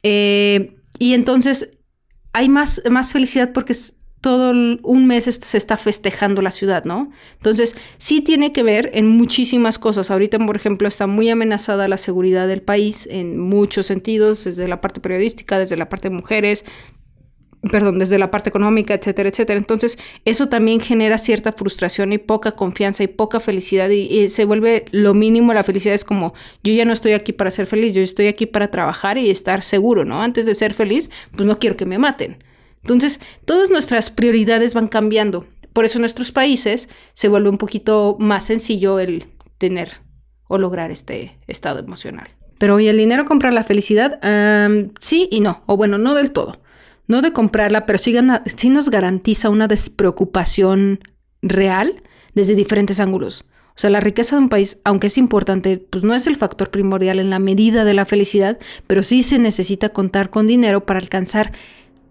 Eh, 0.03 0.75
y 0.97 1.13
entonces 1.13 1.71
hay 2.33 2.49
más, 2.49 2.81
más 2.89 3.13
felicidad 3.13 3.53
porque 3.53 3.73
todo 4.21 4.51
un 4.51 5.07
mes 5.07 5.25
se 5.25 5.57
está 5.57 5.77
festejando 5.77 6.41
la 6.41 6.51
ciudad, 6.51 6.83
¿no? 6.83 7.11
Entonces, 7.37 7.75
sí 7.97 8.21
tiene 8.21 8.51
que 8.51 8.63
ver 8.63 8.91
en 8.93 9.07
muchísimas 9.07 9.79
cosas. 9.79 10.11
Ahorita, 10.11 10.37
por 10.39 10.55
ejemplo, 10.55 10.87
está 10.87 11.07
muy 11.07 11.29
amenazada 11.29 11.87
la 11.87 11.97
seguridad 11.97 12.47
del 12.47 12.61
país 12.61 13.07
en 13.09 13.39
muchos 13.39 13.85
sentidos, 13.85 14.43
desde 14.43 14.67
la 14.67 14.81
parte 14.81 14.99
periodística, 14.99 15.57
desde 15.57 15.77
la 15.77 15.87
parte 15.87 16.09
de 16.09 16.15
mujeres, 16.15 16.65
perdón, 17.71 17.99
desde 17.99 18.17
la 18.19 18.31
parte 18.31 18.49
económica, 18.49 18.93
etcétera, 18.93 19.29
etcétera. 19.29 19.57
Entonces, 19.57 19.97
eso 20.25 20.49
también 20.49 20.81
genera 20.81 21.17
cierta 21.17 21.51
frustración 21.53 22.11
y 22.11 22.17
poca 22.17 22.51
confianza 22.51 23.03
y 23.03 23.07
poca 23.07 23.39
felicidad 23.39 23.89
y, 23.89 24.01
y, 24.01 24.29
se 24.29 24.45
vuelve 24.45 24.85
lo 24.91 25.13
mínimo, 25.13 25.53
la 25.53 25.63
felicidad 25.63 25.95
es 25.95 26.03
como, 26.03 26.33
yo 26.63 26.73
ya 26.73 26.85
no 26.85 26.93
estoy 26.93 27.13
aquí 27.13 27.33
para 27.33 27.51
ser 27.51 27.67
feliz, 27.67 27.93
yo 27.93 28.01
estoy 28.01 28.27
aquí 28.27 28.45
para 28.45 28.71
trabajar 28.71 29.17
y 29.17 29.29
estar 29.29 29.63
seguro, 29.63 30.05
¿no? 30.05 30.21
Antes 30.21 30.45
de 30.45 30.55
ser 30.55 30.73
feliz, 30.73 31.09
pues 31.35 31.45
no 31.45 31.57
quiero 31.59 31.77
que 31.77 31.85
me 31.85 31.97
maten. 31.97 32.37
Entonces, 32.81 33.19
todas 33.45 33.69
nuestras 33.69 34.09
prioridades 34.09 34.73
van 34.73 34.87
cambiando. 34.87 35.45
Por 35.73 35.85
eso 35.85 35.97
en 35.97 36.01
nuestros 36.01 36.31
países 36.31 36.89
se 37.13 37.27
vuelve 37.27 37.49
un 37.49 37.57
poquito 37.57 38.17
más 38.19 38.45
sencillo 38.45 38.99
el 38.99 39.25
tener 39.57 40.01
o 40.47 40.57
lograr 40.57 40.91
este 40.91 41.37
estado 41.47 41.79
emocional. 41.79 42.29
Pero 42.57 42.75
hoy 42.75 42.87
el 42.87 42.97
dinero 42.97 43.25
compra 43.25 43.51
la 43.51 43.63
felicidad, 43.63 44.19
sí 44.99 45.29
y 45.31 45.39
no, 45.39 45.63
o 45.65 45.77
bueno, 45.77 45.97
no 45.97 46.15
del 46.15 46.31
todo. 46.31 46.61
No 47.07 47.21
de 47.21 47.33
comprarla, 47.33 47.85
pero 47.85 47.97
sí, 47.97 48.15
sí 48.45 48.69
nos 48.69 48.89
garantiza 48.89 49.49
una 49.49 49.67
despreocupación 49.67 50.99
real 51.41 52.03
desde 52.33 52.55
diferentes 52.55 52.99
ángulos. 52.99 53.45
O 53.69 53.81
sea, 53.81 53.89
la 53.89 54.01
riqueza 54.01 54.35
de 54.35 54.41
un 54.41 54.49
país, 54.49 54.81
aunque 54.83 55.07
es 55.07 55.17
importante, 55.17 55.77
pues 55.77 56.03
no 56.03 56.13
es 56.13 56.27
el 56.27 56.35
factor 56.35 56.69
primordial 56.69 57.17
en 57.19 57.29
la 57.29 57.39
medida 57.39 57.85
de 57.85 57.93
la 57.93 58.05
felicidad, 58.05 58.59
pero 58.87 59.03
sí 59.03 59.23
se 59.23 59.39
necesita 59.39 59.89
contar 59.89 60.29
con 60.29 60.47
dinero 60.47 60.85
para 60.85 60.99
alcanzar 60.99 61.53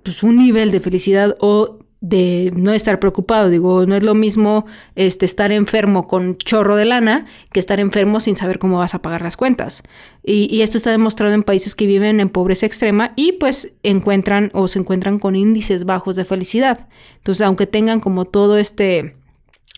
pues, 0.09 0.23
un 0.23 0.39
nivel 0.39 0.71
de 0.71 0.81
felicidad 0.81 1.37
o 1.41 1.79
de 2.01 2.53
no 2.57 2.73
estar 2.73 3.01
preocupado. 3.01 3.51
Digo, 3.51 3.87
no 3.87 3.97
es 3.97 4.03
lo 4.03 4.15
mismo 4.15 4.67
este, 4.95 5.27
estar 5.27 5.51
enfermo 5.53 6.07
con 6.07 6.37
chorro 6.39 6.77
de 6.77 6.85
lana 6.85 7.27
que 7.53 7.61
estar 7.61 7.81
enfermo 7.81 8.21
sin 8.21 8.37
saber 8.37 8.59
cómo 8.59 8.79
vas 8.79 8.95
a 8.95 9.03
pagar 9.03 9.23
las 9.23 9.37
cuentas. 9.37 9.83
Y, 10.23 10.61
esto 10.63 10.77
está 10.77 10.91
demostrado 10.91 11.35
en 11.35 11.43
países 11.43 11.75
que 11.75 11.87
viven 11.87 12.21
en 12.21 12.29
pobreza 12.29 12.67
extrema 12.67 13.13
y 13.17 13.33
pues 13.33 13.73
encuentran 13.83 14.51
o 14.55 14.69
se 14.69 14.79
encuentran 14.79 15.19
con 15.19 15.37
índices 15.37 15.85
bajos 15.85 16.17
de 16.17 16.25
felicidad. 16.25 16.89
Entonces, 17.17 17.47
aunque 17.47 17.67
tengan 17.67 18.01
como 18.01 18.25
todo 18.25 18.59
este... 18.59 19.17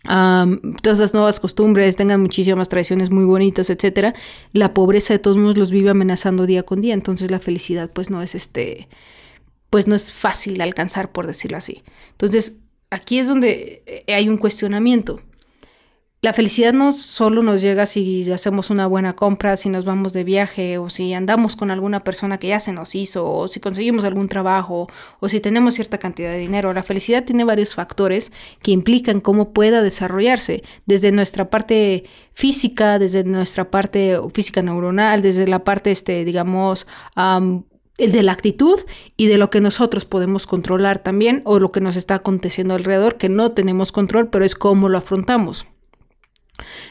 todas 0.04 0.98
las 0.98 1.14
nuevas 1.14 1.40
costumbres, 1.40 1.96
tengan 1.96 2.20
muchísimas 2.20 2.68
tradiciones 2.68 3.10
muy 3.10 3.24
bonitas, 3.24 3.70
etcétera, 3.70 4.14
la 4.52 4.74
pobreza 4.74 5.14
de 5.14 5.18
todos 5.18 5.36
modos 5.36 5.56
los 5.56 5.70
vive 5.70 5.90
amenazando 5.90 6.46
día 6.46 6.62
con 6.62 6.80
día, 6.80 6.94
entonces 6.94 7.30
la 7.30 7.38
felicidad 7.38 7.90
pues 7.92 8.10
no 8.10 8.22
es 8.22 8.34
este 8.34 8.88
pues 9.70 9.86
no 9.86 9.94
es 9.94 10.12
fácil 10.12 10.58
de 10.58 10.64
alcanzar, 10.64 11.12
por 11.12 11.26
decirlo 11.26 11.56
así. 11.56 11.82
Entonces, 12.10 12.56
aquí 12.90 13.18
es 13.18 13.28
donde 13.28 13.82
eh, 13.86 14.12
hay 14.12 14.28
un 14.28 14.36
cuestionamiento. 14.36 15.20
La 16.22 16.34
felicidad 16.34 16.74
no 16.74 16.92
solo 16.92 17.42
nos 17.42 17.62
llega 17.62 17.86
si 17.86 18.30
hacemos 18.30 18.68
una 18.68 18.86
buena 18.86 19.16
compra, 19.16 19.56
si 19.56 19.70
nos 19.70 19.86
vamos 19.86 20.12
de 20.12 20.22
viaje 20.22 20.76
o 20.76 20.90
si 20.90 21.14
andamos 21.14 21.56
con 21.56 21.70
alguna 21.70 22.04
persona 22.04 22.36
que 22.36 22.48
ya 22.48 22.60
se 22.60 22.74
nos 22.74 22.94
hizo 22.94 23.26
o 23.26 23.48
si 23.48 23.58
conseguimos 23.58 24.04
algún 24.04 24.28
trabajo 24.28 24.86
o 25.20 25.28
si 25.30 25.40
tenemos 25.40 25.76
cierta 25.76 25.96
cantidad 25.96 26.30
de 26.30 26.36
dinero. 26.36 26.74
La 26.74 26.82
felicidad 26.82 27.24
tiene 27.24 27.44
varios 27.44 27.74
factores 27.74 28.32
que 28.60 28.70
implican 28.70 29.22
cómo 29.22 29.54
pueda 29.54 29.80
desarrollarse 29.80 30.62
desde 30.84 31.10
nuestra 31.10 31.48
parte 31.48 32.04
física, 32.34 32.98
desde 32.98 33.24
nuestra 33.24 33.70
parte 33.70 34.20
física 34.34 34.60
neuronal, 34.60 35.22
desde 35.22 35.48
la 35.48 35.64
parte, 35.64 35.90
este, 35.90 36.26
digamos, 36.26 36.86
de 38.08 38.22
la 38.22 38.32
actitud 38.32 38.80
y 39.16 39.26
de 39.26 39.38
lo 39.38 39.50
que 39.50 39.60
nosotros 39.60 40.04
podemos 40.04 40.46
controlar 40.46 41.00
también 41.00 41.42
o 41.44 41.58
lo 41.58 41.72
que 41.72 41.80
nos 41.80 41.96
está 41.96 42.16
aconteciendo 42.16 42.74
alrededor 42.74 43.16
que 43.16 43.28
no 43.28 43.52
tenemos 43.52 43.92
control, 43.92 44.28
pero 44.30 44.44
es 44.44 44.54
cómo 44.54 44.88
lo 44.88 44.98
afrontamos. 44.98 45.66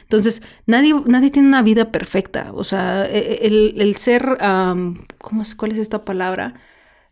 Entonces, 0.04 0.42
nadie, 0.66 0.94
nadie 1.06 1.30
tiene 1.30 1.48
una 1.48 1.62
vida 1.62 1.92
perfecta. 1.92 2.52
O 2.54 2.64
sea, 2.64 3.06
e, 3.06 3.46
e, 3.46 3.74
el, 3.76 3.96
ser, 3.98 4.38
¿cómo 4.40 5.42
es, 5.42 5.56
¿cuál 5.56 5.72
es 5.72 5.78
esta 5.78 6.06
palabra? 6.06 6.56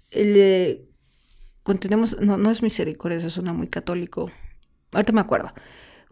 El, 0.10 0.88
tenemos, 1.80 2.20
no, 2.22 2.38
no 2.38 2.50
es 2.50 2.64
misericordia, 2.64 3.18
eso 3.18 3.30
suena 3.30 3.54
muy 3.54 3.68
católico. 3.68 4.32
Ahorita 4.92 5.12
me 5.12 5.22
acuerdo 5.22 5.54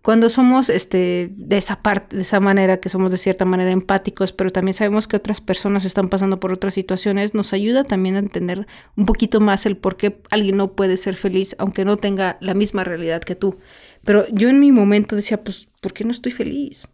cuando 0.05 0.29
somos 0.29 0.69
este, 0.69 1.31
de 1.35 1.57
esa 1.57 1.81
parte, 1.81 2.15
de 2.15 2.21
esa 2.21 2.39
manera, 2.39 2.77
que 2.79 2.89
somos 2.89 3.09
de 3.09 3.17
cierta 3.17 3.43
manera 3.43 3.71
empáticos, 3.71 4.33
pero 4.33 4.51
también 4.51 4.75
sabemos 4.75 5.07
que 5.07 5.17
otras 5.17 5.41
personas 5.41 5.83
están 5.83 6.09
pasando 6.09 6.39
por 6.39 6.53
otras 6.53 6.75
situaciones, 6.75 7.33
nos 7.33 7.53
ayuda 7.53 7.83
también 7.83 8.15
a 8.15 8.19
entender 8.19 8.67
un 8.95 9.07
poquito 9.07 9.39
más 9.39 9.65
el 9.65 9.77
por 9.77 9.97
qué 9.97 10.21
alguien 10.29 10.57
no 10.57 10.73
puede 10.73 10.97
ser 10.97 11.15
feliz, 11.15 11.55
aunque 11.57 11.85
no 11.85 11.97
tenga 11.97 12.37
la 12.39 12.53
misma 12.53 12.83
realidad 12.83 13.23
que 13.23 13.33
tú. 13.33 13.57
Pero 14.03 14.27
yo 14.29 14.47
en 14.47 14.59
mi 14.59 14.71
momento 14.71 15.15
decía, 15.15 15.43
pues, 15.43 15.69
¿por 15.81 15.91
qué 15.91 16.03
no 16.03 16.11
estoy 16.11 16.31
feliz? 16.31 16.87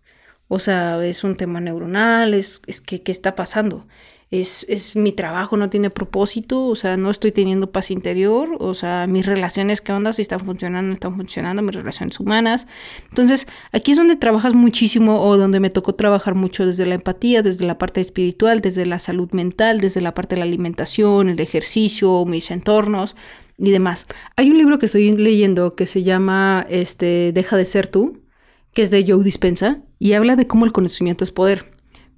O 0.47 0.59
sea, 0.59 1.05
es 1.05 1.25
un 1.25 1.35
tema 1.35 1.59
neuronal, 1.59 2.33
es, 2.33 2.61
es 2.65 2.79
que, 2.79 3.03
¿qué 3.03 3.11
está 3.11 3.35
pasando? 3.35 3.89
Es, 4.31 4.65
es 4.69 4.95
mi 4.95 5.11
trabajo, 5.11 5.57
no 5.57 5.69
tiene 5.69 5.89
propósito, 5.89 6.65
o 6.67 6.75
sea, 6.75 6.95
no 6.95 7.11
estoy 7.11 7.33
teniendo 7.33 7.71
paz 7.71 7.91
interior, 7.91 8.55
o 8.59 8.73
sea, 8.73 9.05
mis 9.05 9.25
relaciones, 9.25 9.81
¿qué 9.81 9.91
onda? 9.91 10.13
Si 10.13 10.21
están 10.21 10.39
funcionando, 10.39 10.87
no 10.87 10.93
están 10.93 11.17
funcionando, 11.17 11.61
mis 11.61 11.75
relaciones 11.75 12.17
humanas. 12.17 12.65
Entonces, 13.09 13.45
aquí 13.73 13.91
es 13.91 13.97
donde 13.97 14.15
trabajas 14.15 14.53
muchísimo 14.53 15.21
o 15.21 15.35
donde 15.35 15.59
me 15.59 15.69
tocó 15.69 15.95
trabajar 15.95 16.33
mucho 16.33 16.65
desde 16.65 16.85
la 16.85 16.95
empatía, 16.95 17.41
desde 17.41 17.65
la 17.65 17.77
parte 17.77 17.99
espiritual, 17.99 18.61
desde 18.61 18.85
la 18.85 18.99
salud 18.99 19.29
mental, 19.33 19.81
desde 19.81 19.99
la 19.99 20.13
parte 20.13 20.35
de 20.35 20.39
la 20.39 20.45
alimentación, 20.45 21.27
el 21.27 21.39
ejercicio, 21.41 22.23
mis 22.25 22.51
entornos 22.51 23.17
y 23.57 23.71
demás. 23.71 24.07
Hay 24.37 24.49
un 24.49 24.57
libro 24.57 24.79
que 24.79 24.85
estoy 24.85 25.11
leyendo 25.11 25.75
que 25.75 25.85
se 25.85 26.03
llama 26.03 26.65
este, 26.69 27.33
Deja 27.33 27.57
de 27.57 27.65
ser 27.65 27.87
tú, 27.87 28.21
que 28.73 28.81
es 28.83 28.91
de 28.91 29.03
Joe 29.05 29.25
Dispensa, 29.25 29.81
y 29.99 30.13
habla 30.13 30.37
de 30.37 30.47
cómo 30.47 30.63
el 30.63 30.71
conocimiento 30.71 31.25
es 31.25 31.31
poder 31.31 31.70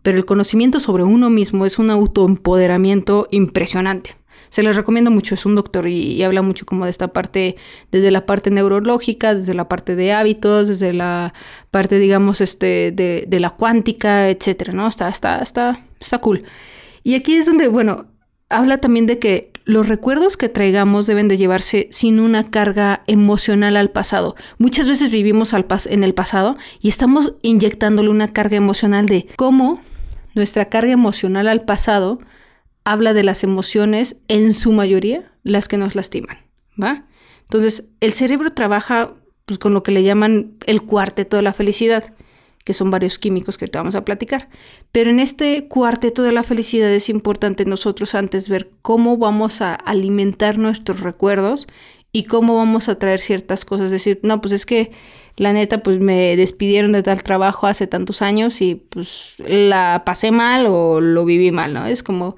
pero 0.04 0.18
el 0.18 0.26
conocimiento 0.26 0.80
sobre 0.80 1.04
uno 1.04 1.30
mismo 1.32 1.66
es 1.66 1.80
un 1.80 1.90
autoempoderamiento 1.90 3.28
impresionante. 3.32 4.16
Se 4.50 4.62
les 4.62 4.76
recomiendo 4.76 5.10
mucho, 5.10 5.34
es 5.34 5.48
un 5.48 5.56
doctor 5.56 5.88
y, 5.88 6.22
habla 6.22 6.44
mucho 6.44 6.68
como 6.68 6.86
de 6.86 6.92
esta 6.92 7.08
parte, 7.08 7.56
desde 7.92 8.12
la 8.12 8.28
parte 8.28 8.52
neurológica, 8.52 9.34
desde 9.34 9.56
la 9.56 9.68
parte 9.68 9.96
de 9.96 10.14
hábitos, 10.14 10.68
desde 10.68 10.94
la 10.94 11.34
parte, 11.72 11.98
digamos, 11.98 12.40
este, 12.40 12.92
de, 12.92 13.26
de 13.28 13.40
la 13.40 13.50
cuántica, 13.50 14.30
etcétera, 14.30 14.72
¿no? 14.72 14.88
Está, 14.88 15.10
está, 15.10 15.42
está, 15.42 15.84
está 16.00 16.20
cool. 16.20 16.44
Y 17.04 17.16
aquí 17.16 17.34
es 17.34 17.48
donde, 17.48 17.68
bueno, 17.68 18.06
habla 18.50 18.78
también 18.78 19.08
de 19.08 19.18
que 19.18 19.52
los 19.66 19.88
recuerdos 19.88 20.38
que 20.38 20.50
traigamos 20.50 21.08
deben 21.08 21.28
de 21.28 21.38
llevarse 21.38 21.88
sin 21.90 22.20
una 22.20 22.46
carga 22.46 23.04
emocional 23.08 23.78
al 23.78 23.92
pasado. 23.92 24.36
Muchas 24.58 24.88
veces 24.88 25.10
vivimos 25.10 25.54
al 25.54 25.66
en 25.90 26.04
el 26.04 26.14
pasado 26.14 26.58
y 26.82 26.90
estamos 26.90 27.34
inyectándole 27.42 28.10
una 28.10 28.34
carga 28.34 28.58
emocional 28.58 29.06
de 29.06 29.28
cómo 29.36 29.82
nuestra 30.36 30.66
carga 30.66 30.92
emocional 30.92 31.48
al 31.48 31.62
pasado 31.62 32.20
habla 32.84 33.14
de 33.14 33.24
las 33.24 33.44
emociones, 33.44 34.18
en 34.28 34.54
su 34.54 34.74
mayoría, 34.74 35.32
las 35.44 35.68
que 35.68 35.78
nos 35.78 35.96
lastiman, 35.96 36.38
¿va? 36.82 37.06
Entonces, 37.44 37.86
el 38.02 38.14
cerebro 38.14 38.54
trabaja 38.54 39.14
pues, 39.46 39.60
con 39.60 39.74
lo 39.74 39.84
que 39.84 39.92
le 39.92 40.04
llaman 40.04 40.56
el 40.66 40.82
cuarteto 40.82 41.38
de 41.38 41.44
la 41.44 41.54
felicidad 41.54 42.14
que 42.64 42.74
son 42.74 42.92
varios 42.92 43.20
químicos 43.20 43.58
que 43.58 43.68
te 43.68 43.78
vamos 43.78 43.96
a 43.96 44.06
platicar. 44.06 44.50
Pero 44.92 45.10
en 45.10 45.20
este 45.20 45.68
cuarteto 45.68 46.24
de 46.24 46.32
la 46.32 46.44
felicidad 46.44 46.90
es 46.90 47.10
importante 47.10 47.66
nosotros 47.66 48.16
antes 48.16 48.50
ver 48.50 48.72
cómo 48.82 49.18
vamos 49.18 49.62
a 49.62 49.76
alimentar 49.76 50.58
nuestros 50.58 51.02
recuerdos 51.02 51.68
y 52.12 52.26
cómo 52.26 52.56
vamos 52.56 52.90
a 52.90 52.98
traer 53.00 53.20
ciertas 53.20 53.66
cosas. 53.66 53.92
Decir, 53.92 54.20
no, 54.24 54.40
pues 54.40 54.54
es 54.54 54.66
que 54.66 54.92
la 55.38 55.54
neta, 55.54 55.82
pues 55.82 56.00
me 56.00 56.36
despidieron 56.36 56.92
de 56.92 57.04
tal 57.04 57.24
trabajo 57.24 57.68
hace 57.68 57.88
tantos 57.88 58.22
años 58.22 58.62
y 58.62 58.76
pues 58.76 59.36
la 59.40 60.04
pasé 60.06 60.32
mal 60.32 60.66
o 60.68 61.02
lo 61.02 61.26
viví 61.26 61.52
mal, 61.52 61.74
¿no? 61.74 61.86
Es 61.86 62.04
como, 62.04 62.36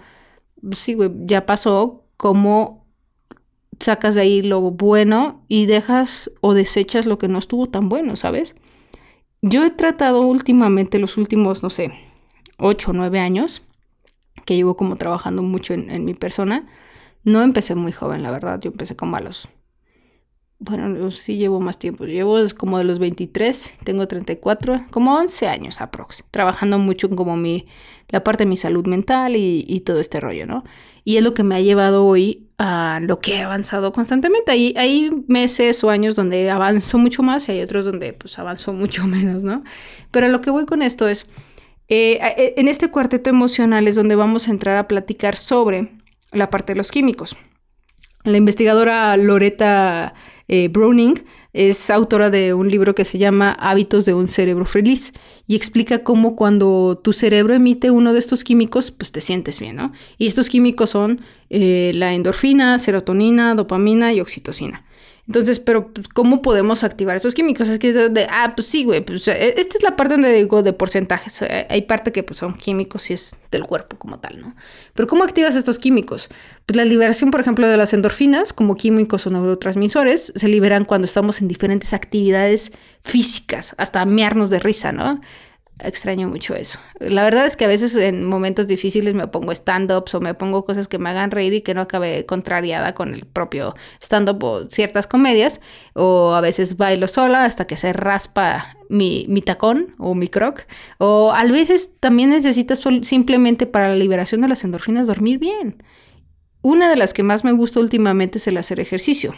pues 0.62 0.80
sí, 0.80 0.94
güey, 0.94 1.12
ya 1.26 1.46
pasó, 1.46 2.06
¿cómo 2.18 2.86
sacas 3.80 4.16
de 4.16 4.22
ahí 4.22 4.42
lo 4.42 4.62
bueno 4.62 5.44
y 5.48 5.66
dejas 5.66 6.32
o 6.42 6.54
desechas 6.54 7.06
lo 7.06 7.18
que 7.18 7.28
no 7.28 7.40
estuvo 7.40 7.68
tan 7.68 7.90
bueno, 7.90 8.16
¿sabes? 8.16 8.56
Yo 9.42 9.66
he 9.66 9.72
tratado 9.72 10.22
últimamente, 10.22 10.98
los 10.98 11.18
últimos, 11.18 11.62
no 11.62 11.70
sé, 11.70 11.92
ocho 12.58 12.92
o 12.92 12.94
nueve 12.94 13.20
años, 13.20 13.62
que 14.46 14.56
llevo 14.56 14.76
como 14.76 14.96
trabajando 14.96 15.44
mucho 15.44 15.74
en, 15.74 16.06
mi 16.06 16.14
persona. 16.14 16.68
No 17.24 17.42
empecé 17.42 17.76
muy 17.76 17.92
joven, 17.92 18.24
la 18.24 18.32
verdad. 18.32 18.60
Yo 18.60 18.72
empecé 18.72 18.96
como 18.96 19.16
a 19.18 19.20
los... 19.20 19.50
Bueno, 20.60 21.12
sí 21.12 21.36
llevo 21.36 21.60
más 21.60 21.78
tiempo. 21.78 22.06
Llevo 22.06 22.38
como 22.58 22.78
de 22.78 22.86
los 22.86 22.98
23, 22.98 23.74
tengo 23.84 24.08
34, 24.08 24.86
como 24.90 25.16
11 25.16 25.48
años 25.48 25.82
aprox. 25.82 26.24
Trabajando 26.32 26.80
mucho 26.80 27.10
como 27.10 27.36
mi, 27.36 27.68
la 28.10 28.24
parte 28.24 28.44
de 28.46 28.50
mi 28.50 28.58
salud 28.58 28.88
mental 28.88 29.36
y, 29.36 29.82
todo 29.82 30.00
este 30.00 30.20
rollo, 30.22 30.46
¿no? 30.46 30.64
Y 31.04 31.18
es 31.18 31.24
lo 31.24 31.34
que 31.34 31.44
me 31.44 31.56
ha 31.56 31.60
llevado 31.60 32.06
hoy 32.06 32.48
a 32.58 33.00
lo 33.02 33.20
que 33.20 33.36
he 33.36 33.42
avanzado 33.44 33.92
constantemente. 33.92 34.52
Hay, 34.52 35.12
meses 35.28 35.84
o 35.84 35.90
años 35.90 36.16
donde 36.16 36.50
avanzo 36.50 36.98
mucho 36.98 37.22
más 37.22 37.50
y 37.50 37.54
hay 37.54 37.62
otros 37.62 37.84
donde 37.84 38.14
pues 38.14 38.40
avanzo 38.40 38.72
mucho 38.72 39.06
menos, 39.08 39.44
¿no? 39.44 39.64
Pero 40.12 40.30
lo 40.30 40.40
que 40.40 40.52
voy 40.52 40.66
con 40.66 40.82
esto 40.82 41.10
es, 41.10 41.30
eh, 41.90 42.20
eh, 42.38 42.54
en 42.58 42.70
este 42.70 42.90
cuarteto 42.90 43.30
emocional 43.30 43.90
es 43.90 43.96
donde 43.96 44.16
vamos 44.16 44.48
a 44.48 44.52
entrar 44.52 44.78
a 44.78 44.88
platicar 44.88 45.36
sobre 45.36 45.92
la 46.32 46.50
parte 46.50 46.74
de 46.74 46.78
los 46.78 46.92
químicos. 46.92 47.36
La 48.24 48.38
investigadora 48.38 49.16
Loretta 49.18 50.16
eh, 50.48 50.68
Browning 50.68 51.24
es 51.54 51.90
autora 51.90 52.30
de 52.30 52.54
un 52.54 52.70
libro 52.70 52.96
que 52.96 53.06
se 53.06 53.18
llama 53.18 53.52
Hábitos 53.52 54.06
de 54.06 54.14
un 54.14 54.30
cerebro 54.30 54.66
feliz 54.66 55.14
y 55.48 55.56
explica 55.56 56.04
cómo 56.04 56.36
cuando 56.36 57.00
tu 57.04 57.14
cerebro 57.14 57.54
emite 57.54 57.92
uno 57.92 58.14
de 58.14 58.20
estos 58.20 58.44
químicos, 58.44 58.92
pues 58.92 59.12
te 59.12 59.22
sientes 59.22 59.60
bien, 59.60 59.76
¿no? 59.76 59.92
Y 60.18 60.28
estos 60.28 60.50
químicos 60.50 60.90
son 60.90 61.22
eh, 61.50 61.92
la 61.94 62.14
endorfina, 62.14 62.80
serotonina, 62.80 63.56
dopamina 63.56 64.14
y 64.14 64.22
oxitocina. 64.22 64.84
Entonces, 65.28 65.60
pero 65.60 65.92
pues, 65.92 66.08
¿cómo 66.08 66.44
podemos 66.44 66.84
activar 66.84 67.16
esos 67.16 67.34
químicos? 67.34 67.68
Es 67.68 67.80
que 67.80 67.90
es 67.90 68.14
de, 68.14 68.28
ah, 68.30 68.54
pues 68.56 68.68
sí, 68.68 68.84
güey, 68.84 69.04
pues 69.04 69.28
e, 69.28 69.60
esta 69.60 69.78
es 69.78 69.84
la 69.84 69.96
parte 69.96 70.14
donde 70.14 70.32
digo 70.32 70.62
de 70.62 70.72
porcentajes. 70.72 71.42
Eh, 71.42 71.66
hay 71.68 71.82
parte 71.84 72.12
que 72.12 72.22
pues, 72.22 72.40
son 72.40 72.54
químicos 72.54 73.10
y 73.10 73.14
es 73.14 73.36
del 73.50 73.64
cuerpo 73.64 73.98
como 73.98 74.20
tal, 74.20 74.40
¿no? 74.40 74.56
Pero 74.94 75.08
¿cómo 75.08 75.24
activas 75.24 75.56
estos 75.56 75.80
químicos? 75.80 76.30
Pues 76.68 76.78
la 76.78 76.86
liberación, 76.86 77.32
por 77.32 77.42
ejemplo, 77.42 77.68
de 77.68 77.76
las 77.76 77.94
endorfinas 77.94 78.54
como 78.54 78.76
químicos 78.76 79.26
o 79.26 79.32
neurotransmisores 79.32 80.32
se 80.36 80.48
liberan 80.48 80.86
cuando 80.86 81.06
estamos 81.06 81.42
en 81.42 81.48
diferentes 81.48 81.94
actividades 81.94 82.72
físicas, 83.02 83.74
hasta 83.80 84.06
mearnos 84.06 84.52
de 84.52 84.60
risa, 84.60 84.92
¿no? 84.92 85.22
Extraño 85.80 86.30
mucho 86.30 86.56
eso. 86.56 86.80
La 87.00 87.24
verdad 87.24 87.46
es 87.46 87.56
que 87.56 87.66
a 87.66 87.68
veces 87.68 87.96
en 87.96 88.26
momentos 88.26 88.68
difíciles 88.68 89.14
me 89.14 89.28
pongo 89.28 89.52
stand-ups 89.52 90.16
o 90.16 90.22
me 90.22 90.34
pongo 90.34 90.64
cosas 90.66 90.88
que 90.88 90.98
me 90.98 91.10
hagan 91.10 91.32
reír 91.32 91.54
y 91.54 91.62
que 91.62 91.74
no 91.74 91.82
acabe 91.82 92.26
contrariada 92.26 92.94
con 92.94 93.14
el 93.14 93.26
propio 93.26 93.76
stand-up 94.02 94.44
o 94.44 94.70
ciertas 94.70 95.08
comedias. 95.08 95.60
O 95.94 96.34
a 96.34 96.42
veces 96.42 96.78
bailo 96.78 97.08
sola 97.08 97.46
hasta 97.46 97.66
que 97.66 97.78
se 97.78 97.94
raspa 97.94 98.78
mi, 98.90 99.26
mi 99.28 99.42
tacón 99.42 99.96
o 99.98 100.16
mi 100.16 100.28
croc. 100.28 100.66
O 100.98 101.32
a 101.32 101.44
veces 101.44 101.94
también 102.00 102.30
necesitas 102.30 102.84
simplemente 103.02 103.66
para 103.68 103.90
la 103.90 103.96
liberación 103.96 104.42
de 104.42 104.48
las 104.48 104.64
endorfinas 104.64 105.08
dormir 105.08 105.40
bien. 105.40 105.84
Una 106.62 106.90
de 106.90 106.96
las 106.96 107.14
que 107.14 107.24
más 107.24 107.44
me 107.44 107.52
gusta 107.52 107.80
últimamente 107.80 108.40
es 108.40 108.48
el 108.48 108.58
hacer 108.58 108.80
ejercicio. 108.80 109.36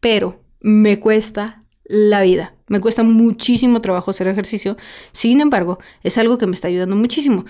Pero 0.00 0.42
me 0.60 0.98
cuesta 0.98 1.64
la 1.84 2.22
vida. 2.22 2.57
Me 2.68 2.80
cuesta 2.80 3.02
muchísimo 3.02 3.80
trabajo 3.80 4.10
hacer 4.10 4.28
ejercicio, 4.28 4.76
sin 5.12 5.40
embargo, 5.40 5.78
es 6.02 6.18
algo 6.18 6.38
que 6.38 6.46
me 6.46 6.54
está 6.54 6.68
ayudando 6.68 6.96
muchísimo. 6.96 7.44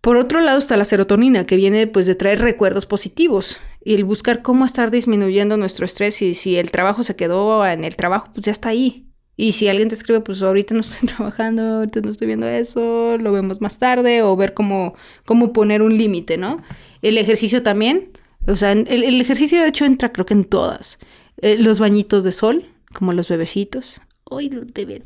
Por 0.00 0.16
otro 0.16 0.40
lado 0.40 0.58
está 0.58 0.76
la 0.76 0.84
serotonina, 0.84 1.44
que 1.44 1.56
viene 1.56 1.86
pues 1.86 2.06
de 2.06 2.14
traer 2.14 2.40
recuerdos 2.40 2.86
positivos 2.86 3.60
y 3.84 3.94
el 3.94 4.04
buscar 4.04 4.40
cómo 4.42 4.64
estar 4.64 4.90
disminuyendo 4.90 5.56
nuestro 5.56 5.84
estrés 5.84 6.22
y 6.22 6.34
si 6.34 6.56
el 6.56 6.70
trabajo 6.70 7.02
se 7.02 7.16
quedó 7.16 7.66
en 7.66 7.84
el 7.84 7.96
trabajo, 7.96 8.30
pues 8.32 8.46
ya 8.46 8.52
está 8.52 8.70
ahí. 8.70 9.06
Y 9.36 9.52
si 9.52 9.68
alguien 9.68 9.88
te 9.88 9.94
escribe, 9.94 10.20
pues 10.20 10.42
ahorita 10.42 10.74
no 10.74 10.80
estoy 10.80 11.08
trabajando, 11.14 11.62
ahorita 11.62 12.00
no 12.00 12.10
estoy 12.10 12.26
viendo 12.26 12.46
eso, 12.46 13.16
lo 13.18 13.32
vemos 13.32 13.60
más 13.60 13.78
tarde, 13.78 14.22
o 14.22 14.36
ver 14.36 14.54
cómo, 14.54 14.94
cómo 15.24 15.52
poner 15.52 15.82
un 15.82 15.96
límite, 15.96 16.36
¿no? 16.36 16.62
El 17.02 17.16
ejercicio 17.16 17.62
también, 17.62 18.10
o 18.46 18.56
sea, 18.56 18.72
el, 18.72 19.20
ejercicio 19.20 19.60
de 19.60 19.68
hecho 19.68 19.84
entra 19.84 20.12
creo 20.12 20.26
que 20.26 20.34
en 20.34 20.44
todas. 20.44 20.98
Eh, 21.38 21.56
los 21.58 21.80
bañitos 21.80 22.24
de 22.24 22.32
sol, 22.32 22.66
como 22.92 23.12
los 23.12 23.28
bebecitos. 23.28 24.00
Hoy 24.30 24.48
deben. 24.48 25.02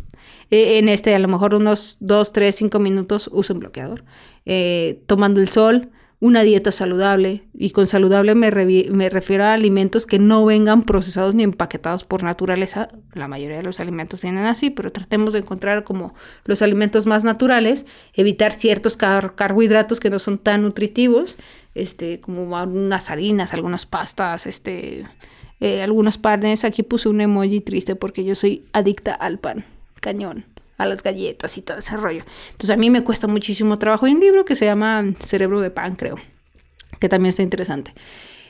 Eh, 0.51 0.79
en 0.79 0.89
este, 0.91 1.15
a 1.15 1.19
lo 1.19 1.29
mejor 1.29 1.55
unos 1.55 1.97
2, 2.01 2.33
3, 2.33 2.55
5 2.55 2.79
minutos 2.79 3.31
uso 3.33 3.55
un 3.55 3.61
bloqueador. 3.61 4.05
Eh, 4.45 5.03
tomando 5.07 5.41
el 5.41 5.49
sol, 5.49 5.91
una 6.21 6.43
dieta 6.43 6.71
saludable. 6.73 7.45
Y 7.55 7.71
con 7.71 7.87
saludable 7.87 8.35
me, 8.35 8.51
me, 8.51 9.09
refiero 9.09 9.45
a 9.45 9.55
alimentos 9.55 10.05
que 10.05 10.19
no 10.19 10.45
vengan 10.45 10.83
procesados 10.83 11.35
ni 11.35 11.43
empaquetados 11.43 12.05
por 12.05 12.23
naturaleza. 12.23 12.91
La 13.15 13.27
mayoría 13.27 13.57
de 13.57 13.63
los 13.63 13.81
alimentos 13.81 14.21
vienen 14.21 14.45
así, 14.45 14.69
pero 14.69 14.93
tratemos 14.93 15.33
de 15.33 15.39
encontrar 15.39 15.85
como 15.85 16.13
los 16.45 16.61
alimentos 16.61 17.07
más 17.07 17.25
naturales, 17.25 17.87
evitar 18.13 18.53
ciertos 18.53 18.99
carbohidratos 18.99 20.01
que 20.01 20.11
no 20.11 20.19
son 20.19 20.37
tan 20.37 20.61
nutritivos, 20.61 21.39
este, 21.75 22.21
como 22.21 22.45
unas 22.45 23.09
harinas, 23.09 23.55
algunas 23.55 23.87
pastas, 23.87 24.47
este 24.47 25.07
eh, 25.61 25.83
algunos 25.83 26.19
panes. 26.19 26.64
Aquí 26.64 26.83
puse 26.83 27.09
un 27.09 27.21
emoji 27.21 27.61
triste 27.61 27.97
porque 27.97 28.25
yo 28.25 28.35
soy 28.35 28.64
adicta 28.73 29.14
al 29.14 29.38
pan, 29.38 29.64
cañón, 30.01 30.45
a 30.79 30.87
las 30.87 31.03
galletas 31.03 31.57
y 31.59 31.62
todo 31.62 31.79
ese 31.79 31.97
rollo. 31.97 32.25
Entonces 32.53 32.71
a 32.71 32.77
mí 32.77 32.90
me 32.90 33.05
cuesta 33.05 33.27
muchísimo 33.27 33.79
trabajo. 33.79 34.07
Hay 34.07 34.14
un 34.14 34.21
libro 34.21 34.45
que 34.45 34.57
se 34.57 34.64
llama 34.64 35.05
Cerebro 35.21 35.61
de 35.61 35.71
Pan, 35.71 35.97
creo, 35.97 36.17
que 37.01 37.09
también 37.09 37.31
está 37.31 37.43
interesante. 37.43 37.95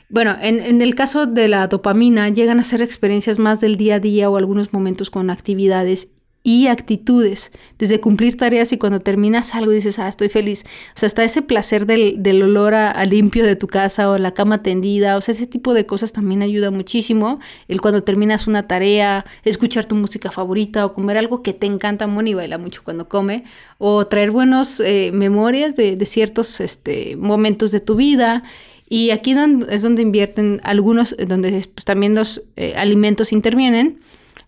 Bueno, 0.07 0.35
en, 0.41 0.59
en, 0.59 0.81
el 0.83 0.93
caso 0.93 1.25
de 1.25 1.47
la 1.47 1.67
dopamina, 1.67 2.29
llegan 2.29 2.59
a 2.59 2.63
ser 2.63 2.83
experiencias 2.83 3.39
más 3.39 3.59
del 3.59 3.75
día 3.75 3.95
a 3.95 3.99
día 3.99 4.29
o 4.29 4.37
algunos 4.37 4.71
momentos 4.71 5.09
con 5.09 5.31
actividades 5.31 6.09
y 6.45 6.67
actitudes, 6.67 7.51
desde 7.79 7.99
cumplir 7.99 8.37
tareas 8.37 8.71
y 8.71 8.77
cuando 8.77 8.99
terminas 8.99 9.55
algo 9.55 9.71
dices, 9.71 9.97
ah, 9.97 10.07
estoy 10.07 10.29
feliz. 10.29 10.63
O 10.95 10.99
sea, 10.99 11.07
hasta 11.07 11.23
ese 11.23 11.41
placer 11.41 11.87
del, 11.87 12.21
del 12.21 12.43
olor 12.43 12.75
a, 12.75 13.03
limpio 13.05 13.43
de 13.43 13.55
tu 13.55 13.65
casa 13.65 14.11
o 14.11 14.19
la 14.19 14.35
cama 14.35 14.61
tendida, 14.61 15.17
o 15.17 15.21
sea, 15.21 15.33
ese 15.33 15.47
tipo 15.47 15.73
de 15.73 15.87
cosas 15.87 16.13
también 16.13 16.43
ayuda 16.43 16.69
muchísimo. 16.69 17.39
El 17.67 17.81
cuando 17.81 18.03
terminas 18.03 18.45
una 18.45 18.67
tarea, 18.67 19.25
escuchar 19.43 19.85
tu 19.85 19.95
música 19.95 20.29
favorita 20.29 20.85
o 20.85 20.93
comer 20.93 21.17
algo 21.17 21.41
que 21.41 21.53
te 21.53 21.65
encanta. 21.65 22.05
Moni 22.05 22.35
baila 22.35 22.59
mucho 22.59 22.83
cuando 22.83 23.09
come, 23.09 23.43
o 23.79 24.05
traer 24.05 24.29
buenas 24.29 24.79
eh, 24.79 25.09
memorias 25.15 25.75
de, 25.75 25.95
de 25.95 26.05
ciertos 26.05 26.61
este, 26.61 27.15
momentos 27.15 27.71
de 27.71 27.79
tu 27.79 27.95
vida. 27.95 28.43
Y 28.87 29.09
aquí 29.09 29.33
es 29.69 29.81
donde 29.81 30.03
invierten 30.03 30.61
algunos, 30.63 31.15
donde 31.27 31.67
pues, 31.73 31.85
también 31.85 32.13
los 32.13 32.43
eh, 32.55 32.75
alimentos 32.77 33.31
intervienen 33.31 33.97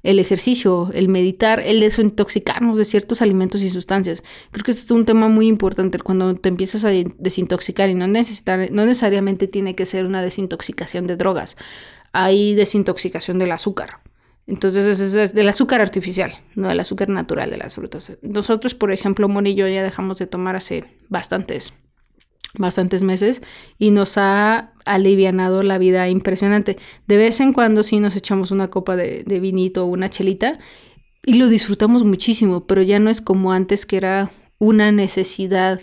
el 0.04 0.19
ejercicio, 0.19 0.89
el 0.93 1.10
meditar, 1.10 1.60
el 1.60 1.80
desintoxicarnos 1.80 2.78
de 2.78 2.86
ciertos 2.86 3.21
alimentos 3.21 3.62
y 3.62 3.69
sustancias. 3.69 4.23
Creo 4.52 4.63
que 4.63 4.71
este 4.71 4.84
es 4.84 4.91
un 4.91 5.06
tema 5.06 5.28
muy 5.28 5.47
importante 5.47 6.00
cuando 6.00 6.36
te 6.36 6.50
empiezas 6.50 6.86
a 6.86 6.89
desintoxicar 6.89 7.89
y 7.89 7.95
no, 7.95 8.08
necesitar, 8.08 8.71
no 8.71 8.86
necesariamente 8.86 9.47
tiene 9.47 9.76
que 9.76 9.86
ser 9.86 10.06
una 10.06 10.21
desintoxicación 10.21 11.08
de 11.08 11.17
drogas. 11.17 11.58
Hay 12.13 12.56
desintoxicación 12.56 13.39
del 13.39 13.52
azúcar. 13.52 14.02
Entonces 14.47 15.00
es, 15.00 15.34
del 15.34 15.50
azúcar 15.50 15.82
artificial, 15.82 16.34
no 16.56 16.69
del 16.69 16.80
azúcar 16.80 17.10
natural 17.10 17.50
de 17.50 17.58
las 17.58 17.76
frutas. 17.76 18.13
Nosotros, 18.21 18.76
por 18.76 18.93
ejemplo, 18.93 19.28
Moni 19.28 19.52
y 19.52 19.56
yo 19.56 19.67
ya 19.67 19.84
dejamos 19.84 20.17
de 20.17 20.28
tomar 20.28 20.56
hace 20.56 20.86
bastantes 21.10 21.73
bastantes 22.58 23.04
meses 23.04 23.41
y 23.78 23.91
nos 23.91 24.17
ha 24.17 24.74
alivianado 24.86 25.63
la 25.63 25.78
vida 25.78 26.10
impresionante. 26.10 26.78
De 27.08 27.17
vez 27.17 27.39
en 27.39 27.54
cuando 27.54 27.84
sí 27.84 28.00
nos 28.00 28.15
echamos 28.15 28.52
una 28.52 28.70
copa 28.70 28.96
de, 28.96 29.24
de 29.24 29.39
vinito 29.39 29.86
o 29.86 29.88
una 29.88 30.10
chelita 30.10 30.60
y 31.26 31.34
lo 31.34 31.48
disfrutamos 31.48 32.04
muchísimo, 32.04 32.65
pero 32.65 32.82
ya 32.82 33.00
no 33.00 33.10
es 33.10 33.22
como 33.22 33.52
antes 33.52 33.86
que 33.86 33.98
era 33.98 34.32
una 34.60 34.91
necesidad 34.91 35.82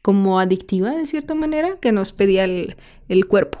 como 0.00 0.40
adictiva 0.40 0.92
de 0.92 1.06
cierta 1.06 1.34
manera 1.34 1.76
que 1.80 1.92
nos 1.92 2.12
pedía 2.12 2.44
el, 2.44 2.76
el 3.08 3.26
cuerpo. 3.26 3.58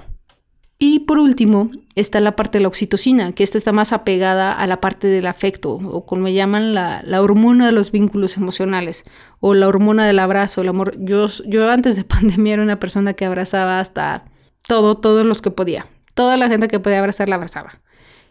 Y 0.84 0.98
por 0.98 1.18
último 1.18 1.70
está 1.94 2.20
la 2.20 2.34
parte 2.34 2.58
de 2.58 2.62
la 2.62 2.68
oxitocina, 2.68 3.30
que 3.30 3.44
esta 3.44 3.56
está 3.56 3.70
más 3.70 3.92
apegada 3.92 4.52
a 4.52 4.66
la 4.66 4.80
parte 4.80 5.06
del 5.06 5.28
afecto, 5.28 5.74
o 5.74 6.04
como 6.04 6.26
llaman 6.26 6.74
la, 6.74 7.04
la, 7.06 7.22
hormona 7.22 7.66
de 7.66 7.72
los 7.72 7.92
vínculos 7.92 8.36
emocionales, 8.36 9.04
o 9.38 9.54
la 9.54 9.68
hormona 9.68 10.04
del 10.08 10.18
abrazo, 10.18 10.60
el 10.60 10.66
amor. 10.66 10.96
Yo, 10.98 11.28
yo 11.46 11.70
antes 11.70 11.94
de 11.94 12.02
pandemia 12.16 12.54
era 12.54 12.64
una 12.64 12.80
persona 12.80 13.12
que 13.12 13.24
abrazaba 13.24 13.78
hasta 13.78 14.24
todo, 14.66 14.96
todos 14.96 15.24
los 15.24 15.40
que 15.40 15.52
podía. 15.52 15.86
Toda 16.14 16.36
la 16.36 16.48
gente 16.48 16.66
que 16.66 16.80
podía 16.80 16.98
abrazar 16.98 17.28
la 17.28 17.36
abrazaba. 17.36 17.80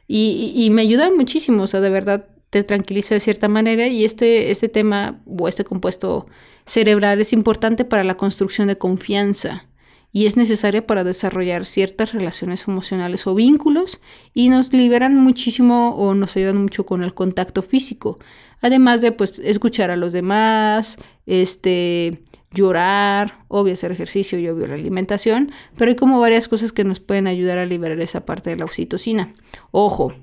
Y, 0.05 0.53
y, 0.53 0.65
y 0.65 0.71
me 0.71 0.81
ayuda 0.81 1.09
muchísimo, 1.09 1.63
o 1.63 1.67
sea, 1.67 1.79
de 1.79 1.89
verdad 1.89 2.27
te 2.49 2.65
tranquiliza 2.65 3.15
de 3.15 3.21
cierta 3.21 3.47
manera 3.47 3.87
y 3.87 4.03
este, 4.03 4.51
este 4.51 4.67
tema 4.67 5.21
o 5.25 5.47
este 5.47 5.63
compuesto 5.63 6.27
cerebral 6.65 7.21
es 7.21 7.31
importante 7.31 7.85
para 7.85 8.03
la 8.03 8.17
construcción 8.17 8.67
de 8.67 8.77
confianza 8.77 9.70
y 10.11 10.25
es 10.25 10.37
necesaria 10.37 10.85
para 10.85 11.03
desarrollar 11.03 11.65
ciertas 11.65 12.13
relaciones 12.13 12.67
emocionales 12.67 13.25
o 13.27 13.35
vínculos 13.35 14.01
y 14.33 14.49
nos 14.49 14.73
liberan 14.73 15.15
muchísimo 15.17 15.95
o 15.95 16.13
nos 16.13 16.35
ayudan 16.35 16.57
mucho 16.57 16.85
con 16.85 17.03
el 17.03 17.13
contacto 17.13 17.61
físico. 17.61 18.19
Además 18.61 19.01
de 19.01 19.11
pues 19.11 19.39
escuchar 19.39 19.89
a 19.89 19.95
los 19.95 20.11
demás, 20.11 20.97
este 21.25 22.23
llorar, 22.53 23.45
obvio 23.47 23.73
hacer 23.73 23.91
ejercicio 23.91 24.37
y 24.37 24.47
obvio 24.49 24.67
la 24.67 24.73
alimentación, 24.73 25.51
pero 25.77 25.89
hay 25.89 25.95
como 25.95 26.19
varias 26.19 26.47
cosas 26.47 26.73
que 26.73 26.83
nos 26.83 26.99
pueden 26.99 27.27
ayudar 27.27 27.57
a 27.57 27.65
liberar 27.65 27.99
esa 28.01 28.25
parte 28.25 28.49
de 28.49 28.57
la 28.57 28.65
oxitocina. 28.65 29.33
Ojo, 29.71 30.13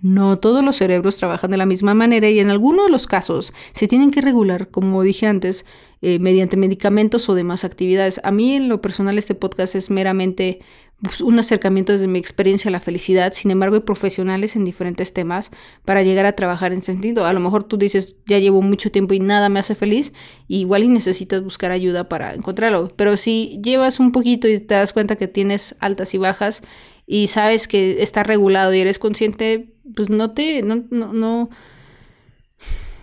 no 0.00 0.38
todos 0.38 0.64
los 0.64 0.76
cerebros 0.76 1.16
trabajan 1.16 1.50
de 1.50 1.56
la 1.56 1.66
misma 1.66 1.94
manera 1.94 2.28
y 2.28 2.38
en 2.38 2.50
algunos 2.50 2.86
de 2.86 2.92
los 2.92 3.06
casos 3.06 3.52
se 3.72 3.88
tienen 3.88 4.10
que 4.10 4.20
regular, 4.20 4.68
como 4.68 5.02
dije 5.02 5.26
antes, 5.26 5.64
eh, 6.00 6.18
mediante 6.20 6.56
medicamentos 6.56 7.28
o 7.28 7.34
demás 7.34 7.64
actividades. 7.64 8.20
A 8.22 8.30
mí 8.30 8.54
en 8.54 8.68
lo 8.68 8.80
personal 8.80 9.18
este 9.18 9.34
podcast 9.34 9.74
es 9.74 9.90
meramente 9.90 10.60
pues, 11.02 11.20
un 11.20 11.38
acercamiento 11.38 11.92
desde 11.92 12.06
mi 12.06 12.18
experiencia 12.18 12.68
a 12.68 12.72
la 12.72 12.80
felicidad, 12.80 13.32
sin 13.32 13.50
embargo 13.50 13.74
hay 13.74 13.82
profesionales 13.82 14.54
en 14.54 14.64
diferentes 14.64 15.12
temas 15.12 15.50
para 15.84 16.02
llegar 16.02 16.26
a 16.26 16.32
trabajar 16.36 16.72
en 16.72 16.82
sentido. 16.82 17.26
A 17.26 17.32
lo 17.32 17.40
mejor 17.40 17.64
tú 17.64 17.76
dices, 17.76 18.14
ya 18.26 18.38
llevo 18.38 18.62
mucho 18.62 18.92
tiempo 18.92 19.14
y 19.14 19.20
nada 19.20 19.48
me 19.48 19.58
hace 19.58 19.74
feliz, 19.74 20.12
igual 20.46 20.84
y 20.84 20.88
necesitas 20.88 21.42
buscar 21.42 21.72
ayuda 21.72 22.08
para 22.08 22.34
encontrarlo. 22.34 22.92
Pero 22.94 23.16
si 23.16 23.60
llevas 23.64 23.98
un 23.98 24.12
poquito 24.12 24.46
y 24.46 24.60
te 24.60 24.74
das 24.74 24.92
cuenta 24.92 25.16
que 25.16 25.26
tienes 25.26 25.74
altas 25.80 26.14
y 26.14 26.18
bajas 26.18 26.62
y 27.06 27.28
sabes 27.28 27.66
que 27.66 28.02
está 28.02 28.22
regulado 28.22 28.74
y 28.74 28.80
eres 28.80 28.98
consciente, 28.98 29.74
pues 29.94 30.10
no 30.10 30.32
te, 30.32 30.62
no, 30.62 30.84
no, 30.90 31.12
no, 31.12 31.50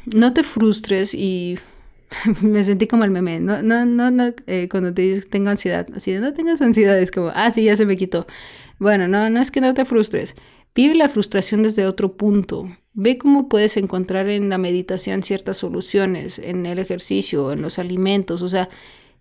no 0.06 0.34
te 0.34 0.44
frustres 0.44 1.14
y 1.14 1.58
me 2.42 2.64
sentí 2.64 2.88
como 2.88 3.04
el 3.04 3.12
meme, 3.12 3.40
no, 3.40 3.62
no, 3.62 3.86
no, 3.86 4.12
no 4.12 4.34
eh, 4.48 4.68
cuando 4.70 4.94
te 4.94 5.02
dices 5.02 5.30
tengo 5.30 5.50
ansiedad, 5.50 5.88
así 5.96 6.12
de 6.12 6.20
no 6.20 6.34
tengas 6.34 6.62
ansiedad, 6.62 6.98
es 7.00 7.12
como, 7.12 7.32
ah, 7.34 7.52
sí, 7.52 7.64
ya 7.64 7.76
se 7.76 7.86
me 7.86 7.98
quitó. 7.98 8.28
Bueno, 8.80 9.08
no, 9.08 9.30
no 9.30 9.42
es 9.42 9.52
que 9.52 9.62
no 9.62 9.74
te 9.74 9.86
frustres, 9.86 10.36
vive 10.74 10.96
la 10.96 11.10
frustración 11.10 11.64
desde 11.64 11.88
otro 11.88 12.18
punto, 12.18 12.70
ve 12.94 13.18
cómo 13.18 13.50
puedes 13.50 13.78
encontrar 13.78 14.30
en 14.30 14.50
la 14.50 14.58
meditación 14.58 15.24
ciertas 15.24 15.58
soluciones, 15.58 16.40
en 16.40 16.66
el 16.66 16.80
ejercicio, 16.80 17.52
en 17.52 17.62
los 17.62 17.80
alimentos, 17.80 18.42
o 18.42 18.50
sea, 18.50 18.70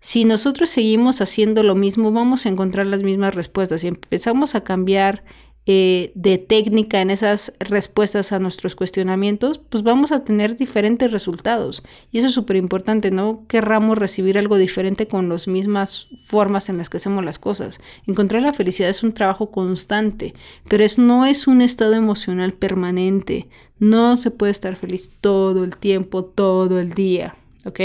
si 0.05 0.23
nosotros 0.23 0.69
seguimos 0.69 1.19
haciendo 1.19 1.63
lo 1.63 1.73
mismo, 1.73 2.11
vamos 2.11 2.45
a 2.45 2.49
encontrar 2.49 2.85
las 2.85 3.01
mismas 3.01 3.33
respuestas. 3.33 3.81
Si 3.81 3.87
empezamos 3.87 4.53
a 4.53 4.63
cambiar 4.63 5.23
eh, 5.67 6.11
de 6.13 6.37
técnica 6.37 7.01
en 7.01 7.09
esas 7.09 7.53
respuestas 7.59 8.31
a 8.31 8.39
nuestros 8.39 8.75
cuestionamientos, 8.75 9.57
pues 9.57 9.83
vamos 9.83 10.11
a 10.11 10.23
tener 10.23 10.57
diferentes 10.57 11.11
resultados. 11.11 11.81
Y 12.11 12.19
eso 12.19 12.27
es 12.27 12.33
súper 12.33 12.57
importante, 12.57 13.09
no 13.09 13.45
querramos 13.47 13.97
recibir 13.97 14.37
algo 14.37 14.57
diferente 14.57 15.07
con 15.07 15.27
las 15.27 15.47
mismas 15.47 16.07
formas 16.23 16.69
en 16.69 16.77
las 16.77 16.89
que 16.89 16.97
hacemos 16.97 17.25
las 17.25 17.39
cosas. 17.39 17.79
Encontrar 18.05 18.43
la 18.43 18.53
felicidad 18.53 18.89
es 18.89 19.01
un 19.01 19.13
trabajo 19.13 19.49
constante, 19.49 20.35
pero 20.69 20.83
es, 20.83 20.99
no 20.99 21.25
es 21.25 21.47
un 21.47 21.61
estado 21.61 21.95
emocional 21.95 22.53
permanente. 22.53 23.47
No 23.79 24.17
se 24.17 24.29
puede 24.29 24.51
estar 24.51 24.75
feliz 24.75 25.11
todo 25.19 25.63
el 25.63 25.77
tiempo, 25.77 26.25
todo 26.25 26.79
el 26.79 26.93
día, 26.93 27.35
¿ok? 27.65 27.79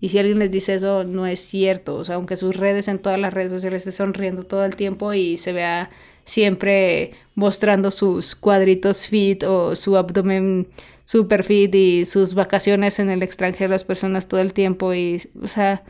Y 0.00 0.10
si 0.10 0.18
alguien 0.18 0.38
les 0.38 0.50
dice 0.50 0.74
eso, 0.74 1.04
no 1.04 1.26
es 1.26 1.40
cierto. 1.40 1.96
O 1.96 2.04
sea, 2.04 2.16
aunque 2.16 2.36
sus 2.36 2.56
redes 2.56 2.88
en 2.88 2.98
todas 2.98 3.18
las 3.18 3.32
redes 3.34 3.52
sociales 3.52 3.82
esté 3.86 3.92
sonriendo 3.92 4.44
todo 4.44 4.64
el 4.64 4.76
tiempo 4.76 5.12
y 5.12 5.36
se 5.36 5.52
vea 5.52 5.90
siempre 6.28 7.12
mostrando 7.34 7.90
sus 7.90 8.34
cuadritos 8.34 9.08
fit 9.08 9.42
o 9.44 9.74
su 9.74 9.96
abdomen 9.96 10.68
super 11.06 11.42
fit 11.42 11.74
y 11.74 12.04
sus 12.04 12.34
vacaciones 12.34 12.98
en 12.98 13.08
el 13.08 13.22
extranjero 13.22 13.70
las 13.70 13.84
personas 13.84 14.28
todo 14.28 14.40
el 14.40 14.52
tiempo 14.52 14.92
y, 14.92 15.22
o 15.40 15.48
sea, 15.48 15.82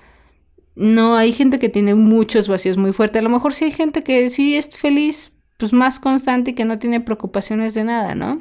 no, 0.76 1.16
hay 1.16 1.32
gente 1.32 1.58
que 1.58 1.68
tiene 1.68 1.96
muchos 1.96 2.46
vacíos 2.46 2.76
muy 2.76 2.92
fuertes. 2.92 3.18
A 3.18 3.22
lo 3.22 3.30
mejor 3.30 3.52
sí 3.52 3.64
hay 3.64 3.72
gente 3.72 4.04
que 4.04 4.30
sí 4.30 4.56
es 4.56 4.70
feliz, 4.76 5.32
pues 5.56 5.72
más 5.72 5.98
constante 5.98 6.52
y 6.52 6.54
que 6.54 6.64
no 6.64 6.78
tiene 6.78 7.00
preocupaciones 7.00 7.74
de 7.74 7.82
nada, 7.82 8.14
¿no? 8.14 8.40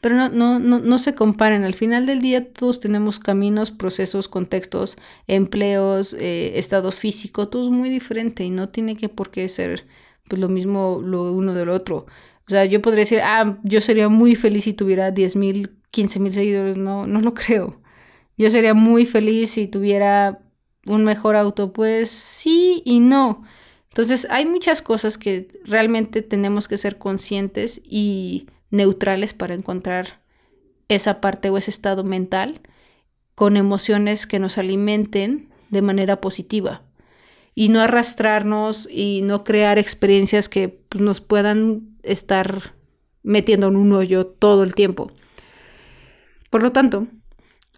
Pero 0.00 0.14
no, 0.14 0.30
no, 0.30 0.58
no, 0.58 0.78
no 0.78 0.98
se 0.98 1.14
comparen. 1.14 1.64
Al 1.64 1.74
final 1.74 2.06
del 2.06 2.22
día 2.22 2.50
todos 2.50 2.80
tenemos 2.80 3.18
caminos, 3.18 3.70
procesos, 3.70 4.28
contextos, 4.28 4.96
empleos, 5.26 6.14
eh, 6.14 6.58
estado 6.58 6.90
físico, 6.90 7.48
todo 7.48 7.64
es 7.64 7.68
muy 7.68 7.90
diferente 7.90 8.44
y 8.44 8.50
no 8.50 8.70
tiene 8.70 8.96
que 8.96 9.10
por 9.10 9.30
qué 9.30 9.46
ser 9.48 9.84
pues 10.30 10.40
lo 10.40 10.48
mismo 10.48 11.00
lo 11.04 11.32
uno 11.32 11.52
del 11.54 11.68
otro. 11.70 12.06
O 12.46 12.50
sea, 12.50 12.64
yo 12.64 12.80
podría 12.80 13.00
decir, 13.00 13.20
ah, 13.22 13.58
yo 13.64 13.80
sería 13.80 14.08
muy 14.08 14.36
feliz 14.36 14.64
si 14.64 14.72
tuviera 14.72 15.10
10 15.10 15.36
mil, 15.36 15.76
15 15.90 16.20
mil 16.20 16.32
seguidores. 16.32 16.76
No, 16.76 17.06
no 17.06 17.20
lo 17.20 17.34
creo. 17.34 17.80
Yo 18.38 18.50
sería 18.50 18.74
muy 18.74 19.06
feliz 19.06 19.50
si 19.50 19.66
tuviera 19.66 20.40
un 20.86 21.04
mejor 21.04 21.36
auto. 21.36 21.72
Pues 21.72 22.10
sí 22.10 22.82
y 22.84 23.00
no. 23.00 23.42
Entonces, 23.88 24.26
hay 24.30 24.46
muchas 24.46 24.82
cosas 24.82 25.18
que 25.18 25.48
realmente 25.64 26.22
tenemos 26.22 26.68
que 26.68 26.78
ser 26.78 26.96
conscientes 26.98 27.82
y 27.84 28.46
neutrales 28.70 29.34
para 29.34 29.54
encontrar 29.54 30.22
esa 30.88 31.20
parte 31.20 31.50
o 31.50 31.58
ese 31.58 31.70
estado 31.70 32.04
mental 32.04 32.60
con 33.34 33.56
emociones 33.56 34.26
que 34.26 34.38
nos 34.38 34.58
alimenten 34.58 35.50
de 35.70 35.82
manera 35.82 36.20
positiva 36.20 36.82
y 37.54 37.68
no 37.68 37.80
arrastrarnos 37.80 38.88
y 38.90 39.22
no 39.22 39.44
crear 39.44 39.78
experiencias 39.78 40.48
que 40.48 40.68
pues, 40.68 41.02
nos 41.02 41.20
puedan 41.20 41.96
estar 42.02 42.74
metiendo 43.22 43.68
en 43.68 43.76
un 43.76 43.92
hoyo 43.92 44.26
todo 44.26 44.62
el 44.62 44.74
tiempo. 44.74 45.10
Por 46.50 46.62
lo 46.62 46.72
tanto, 46.72 47.06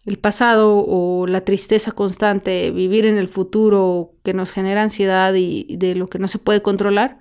el 0.06 0.18
pasado 0.18 0.84
o 0.86 1.26
la 1.26 1.42
tristeza 1.42 1.92
constante, 1.92 2.70
vivir 2.70 3.06
en 3.06 3.18
el 3.18 3.28
futuro 3.28 4.14
que 4.22 4.34
nos 4.34 4.52
genera 4.52 4.82
ansiedad 4.82 5.34
y 5.34 5.76
de 5.76 5.94
lo 5.94 6.08
que 6.08 6.18
no 6.18 6.28
se 6.28 6.38
puede 6.38 6.62
controlar, 6.62 7.18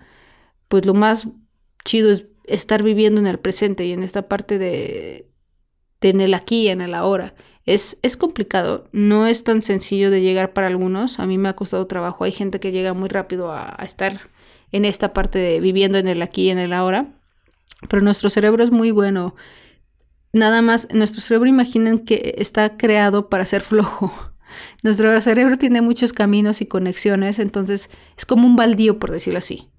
pues 0.68 0.86
lo 0.86 0.94
más 0.94 1.28
chido 1.84 2.12
es 2.12 2.28
estar 2.46 2.84
viviendo 2.84 3.20
en 3.20 3.28
el 3.28 3.40
presente 3.40 3.86
y 3.86 3.92
en 3.92 4.04
esta 4.04 4.28
parte 4.28 4.58
de, 4.58 5.28
de 6.00 6.10
en 6.10 6.22
el 6.22 6.34
aquí 6.34 6.70
en 6.70 6.82
el 6.82 6.94
ahora. 6.96 7.36
Es, 7.66 7.98
es 8.02 8.18
complicado, 8.18 8.88
no 8.92 9.28
es 9.28 9.44
tan 9.44 9.62
sencillo 9.62 10.10
de 10.10 10.22
llegar 10.22 10.54
para 10.54 10.68
algunos, 10.68 11.20
a 11.20 11.28
mí 11.28 11.38
me 11.38 11.50
ha 11.50 11.56
costado 11.56 11.86
trabajo, 11.86 12.24
hay 12.24 12.32
gente 12.32 12.60
que 12.60 12.72
llega 12.72 12.94
muy 12.94 13.08
rápido 13.08 13.52
a, 13.52 13.76
a 13.78 13.86
estar 13.86 14.20
en 14.72 14.86
esta 14.86 15.14
parte 15.14 15.38
de 15.38 15.60
viviendo 15.60 15.98
en 15.98 16.08
el 16.08 16.22
aquí 16.22 16.44
y 16.46 16.50
en 16.50 16.58
el 16.58 16.74
ahora, 16.74 17.14
pero 17.88 18.02
nuestro 18.02 18.30
cerebro 18.30 18.64
es 18.64 18.72
muy 18.72 18.92
bueno. 18.92 19.36
Nada 20.34 20.62
más, 20.62 20.88
nuestro 20.94 21.22
cerebro 21.22 21.50
imaginen 21.50 22.00
que 22.00 22.36
está 22.38 22.78
creado 22.78 23.30
para 23.30 23.46
ser 23.46 23.62
flojo. 23.62 24.14
Nuestro 24.84 25.20
cerebro 25.22 25.58
tiene 25.58 25.82
muchos 25.82 26.14
caminos 26.14 26.62
y 26.62 26.66
conexiones, 26.66 27.40
entonces 27.40 27.90
es 28.18 28.26
como 28.26 28.48
un 28.48 28.56
baldío, 28.56 29.00
por 29.00 29.12
decirlo 29.12 29.38
así 29.38 29.72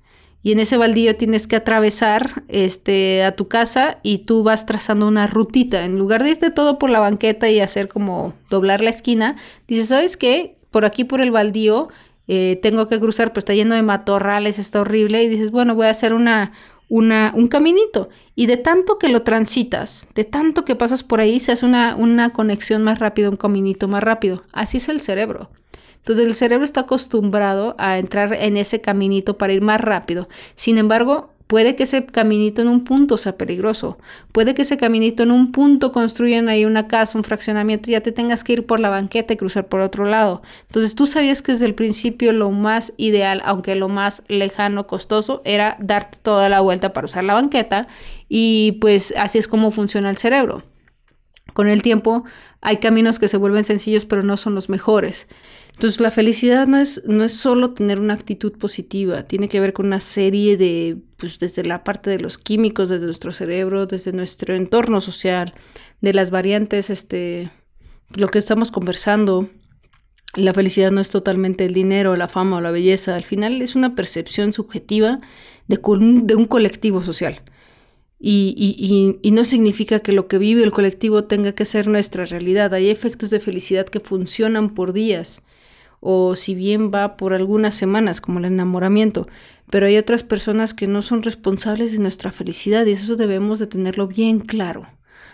y 0.42 0.52
en 0.52 0.59
ese 0.59 0.76
baldío 0.76 1.16
tienes 1.16 1.46
que 1.46 1.57
atravesar 1.57 2.42
este, 2.48 3.22
a 3.22 3.37
tu 3.37 3.46
casa 3.46 3.98
y 4.02 4.18
tú 4.18 4.42
vas 4.42 4.66
trazando 4.66 5.07
una 5.07 5.28
rutita. 5.28 5.85
En 5.85 5.98
lugar 5.98 6.24
de 6.24 6.31
irte 6.31 6.50
todo 6.50 6.78
por 6.78 6.90
la 6.90 6.98
banqueta 6.98 7.48
y 7.48 7.61
hacer 7.61 7.88
como 7.88 8.35
doblar 8.50 8.81
la 8.81 8.90
esquina, 8.90 9.37
dices, 9.68 9.88
¿sabes 9.88 10.16
qué? 10.16 10.57
Por 10.72 10.85
aquí, 10.85 11.05
por 11.05 11.20
el 11.20 11.31
baldío, 11.31 11.90
eh, 12.26 12.59
tengo 12.61 12.88
que 12.88 12.98
cruzar, 12.98 13.28
pero 13.28 13.38
está 13.38 13.55
lleno 13.55 13.76
de 13.76 13.83
matorrales, 13.83 14.59
está 14.59 14.81
horrible. 14.81 15.22
Y 15.22 15.28
dices, 15.28 15.52
bueno, 15.52 15.76
voy 15.76 15.87
a 15.87 15.90
hacer 15.90 16.12
una, 16.12 16.52
una, 16.88 17.33
un 17.37 17.46
caminito. 17.46 18.09
Y 18.35 18.46
de 18.46 18.57
tanto 18.57 18.98
que 18.98 19.09
lo 19.09 19.20
transitas, 19.20 20.09
de 20.16 20.24
tanto 20.24 20.64
que 20.64 20.74
pasas 20.74 21.05
por 21.05 21.20
ahí, 21.20 21.38
se 21.38 21.52
hace 21.52 21.64
una, 21.64 21.94
una 21.94 22.31
conexión 22.31 22.83
más 22.83 22.98
rápida, 22.98 23.31
un 23.31 23.37
caminito 23.37 23.87
más 23.87 24.02
rápido. 24.02 24.42
Así 24.52 24.78
es 24.78 24.88
el 24.88 25.00
cerebro. 25.00 25.50
Entonces 26.02 26.26
el 26.26 26.34
cerebro 26.34 26.64
está 26.64 26.80
acostumbrado 26.80 27.76
a 27.78 27.98
entrar 27.98 28.34
en 28.34 28.56
ese 28.56 28.80
caminito 28.80 29.38
para 29.38 29.52
ir 29.52 29.62
más 29.62 29.80
rápido. 29.80 30.28
Sin 30.56 30.78
embargo, 30.78 31.32
Puede 31.52 31.76
que 31.76 31.82
ese 31.82 32.06
caminito 32.06 32.62
en 32.62 32.68
un 32.68 32.82
punto 32.82 33.18
sea 33.18 33.36
peligroso. 33.36 33.98
Puede 34.32 34.54
que 34.54 34.62
ese 34.62 34.78
caminito 34.78 35.22
en 35.22 35.30
un 35.30 35.52
punto 35.52 35.92
construyan 35.92 36.48
ahí 36.48 36.64
una 36.64 36.88
casa, 36.88 37.18
un 37.18 37.24
fraccionamiento, 37.24 37.90
y 37.90 37.92
ya 37.92 38.00
te 38.00 38.10
tengas 38.10 38.42
que 38.42 38.54
ir 38.54 38.64
por 38.64 38.80
la 38.80 38.88
banqueta 38.88 39.34
y 39.34 39.36
cruzar 39.36 39.68
por 39.68 39.80
otro 39.80 40.06
lado. 40.06 40.40
Entonces 40.68 40.94
tú 40.94 41.06
sabías 41.06 41.42
que 41.42 41.52
desde 41.52 41.66
el 41.66 41.74
principio 41.74 42.32
lo 42.32 42.50
más 42.52 42.94
ideal, 42.96 43.42
aunque 43.44 43.74
lo 43.74 43.90
más 43.90 44.22
lejano, 44.28 44.86
costoso, 44.86 45.42
era 45.44 45.76
darte 45.78 46.16
toda 46.22 46.48
la 46.48 46.60
vuelta 46.60 46.94
para 46.94 47.04
usar 47.04 47.24
la 47.24 47.34
banqueta. 47.34 47.86
Y 48.30 48.78
pues 48.80 49.12
así 49.18 49.36
es 49.36 49.46
como 49.46 49.72
funciona 49.72 50.08
el 50.08 50.16
cerebro. 50.16 50.62
Con 51.52 51.68
el 51.68 51.82
tiempo 51.82 52.24
hay 52.62 52.78
caminos 52.78 53.18
que 53.18 53.28
se 53.28 53.36
vuelven 53.36 53.64
sencillos 53.64 54.06
pero 54.06 54.22
no 54.22 54.38
son 54.38 54.54
los 54.54 54.70
mejores. 54.70 55.28
Entonces 55.74 56.00
la 56.00 56.11
felicidad 56.11 56.66
no 56.66 56.78
es, 56.78 57.02
no 57.06 57.24
es 57.24 57.32
solo 57.32 57.72
tener 57.72 57.98
una 57.98 58.14
actitud 58.14 58.52
positiva, 58.52 59.22
tiene 59.24 59.48
que 59.48 59.58
ver 59.58 59.72
con 59.72 59.87
una 59.87 60.00
serie 60.00 60.56
de, 60.56 60.98
pues 61.16 61.38
desde 61.38 61.64
la 61.64 61.82
parte 61.82 62.11
de 62.11 62.20
los 62.20 62.38
químicos, 62.38 62.88
desde 62.88 63.06
nuestro 63.06 63.32
cerebro, 63.32 63.87
desde 63.87 64.12
nuestro 64.12 64.54
entorno 64.54 65.00
social, 65.00 65.54
de 66.00 66.12
las 66.12 66.30
variantes, 66.30 66.90
este, 66.90 67.50
lo 68.14 68.28
que 68.28 68.38
estamos 68.38 68.70
conversando. 68.70 69.48
La 70.35 70.54
felicidad 70.54 70.90
no 70.90 71.00
es 71.00 71.11
totalmente 71.11 71.64
el 71.64 71.74
dinero, 71.74 72.16
la 72.16 72.28
fama 72.28 72.56
o 72.56 72.61
la 72.61 72.70
belleza, 72.70 73.16
al 73.16 73.24
final 73.24 73.61
es 73.61 73.74
una 73.74 73.94
percepción 73.94 74.52
subjetiva 74.52 75.20
de, 75.68 75.76
de 75.76 76.35
un 76.35 76.46
colectivo 76.46 77.02
social. 77.02 77.42
Y, 78.24 79.18
y, 79.20 79.30
no 79.32 79.44
significa 79.44 79.98
que 79.98 80.12
lo 80.12 80.28
que 80.28 80.38
vive 80.38 80.62
el 80.62 80.70
colectivo 80.70 81.24
tenga 81.24 81.56
que 81.56 81.64
ser 81.64 81.88
nuestra 81.88 82.24
realidad. 82.24 82.72
Hay 82.72 82.88
efectos 82.88 83.30
de 83.30 83.40
felicidad 83.40 83.87
que 83.87 83.98
funcionan 83.98 84.70
por 84.70 84.92
días 84.92 85.42
o 86.04 86.34
si 86.34 86.56
bien 86.56 86.90
va 86.92 87.16
por 87.16 87.32
algunas 87.32 87.76
semanas, 87.76 88.20
como 88.20 88.40
el 88.40 88.46
enamoramiento, 88.46 89.28
pero 89.70 89.86
hay 89.86 89.96
otras 89.96 90.24
personas 90.24 90.74
que 90.74 90.88
no 90.88 91.00
son 91.00 91.22
responsables 91.22 91.92
de 91.92 92.00
nuestra 92.00 92.32
felicidad 92.32 92.84
y 92.84 92.92
eso 92.92 93.14
debemos 93.14 93.60
de 93.60 93.68
tenerlo 93.68 94.08
bien 94.08 94.40
claro. 94.40 94.88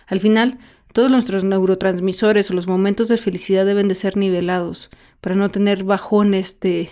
Al 0.06 0.20
final, 0.20 0.58
todos 0.92 1.10
nuestros 1.10 1.42
neurotransmisores 1.42 2.50
o 2.50 2.54
los 2.54 2.68
momentos 2.68 3.08
de 3.08 3.16
felicidad 3.16 3.64
deben 3.64 3.88
de 3.88 3.94
ser 3.94 4.18
nivelados 4.18 4.90
para 5.22 5.34
no 5.34 5.48
tener 5.48 5.84
bajones 5.84 6.60
de, 6.60 6.90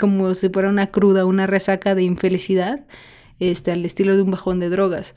como 0.00 0.34
si 0.34 0.48
fuera 0.48 0.70
una 0.70 0.90
cruda, 0.90 1.26
una 1.26 1.46
resaca 1.46 1.94
de 1.94 2.02
infelicidad 2.02 2.86
este, 3.38 3.70
al 3.70 3.84
estilo 3.84 4.16
de 4.16 4.22
un 4.22 4.30
bajón 4.30 4.60
de 4.60 4.70
drogas. 4.70 5.14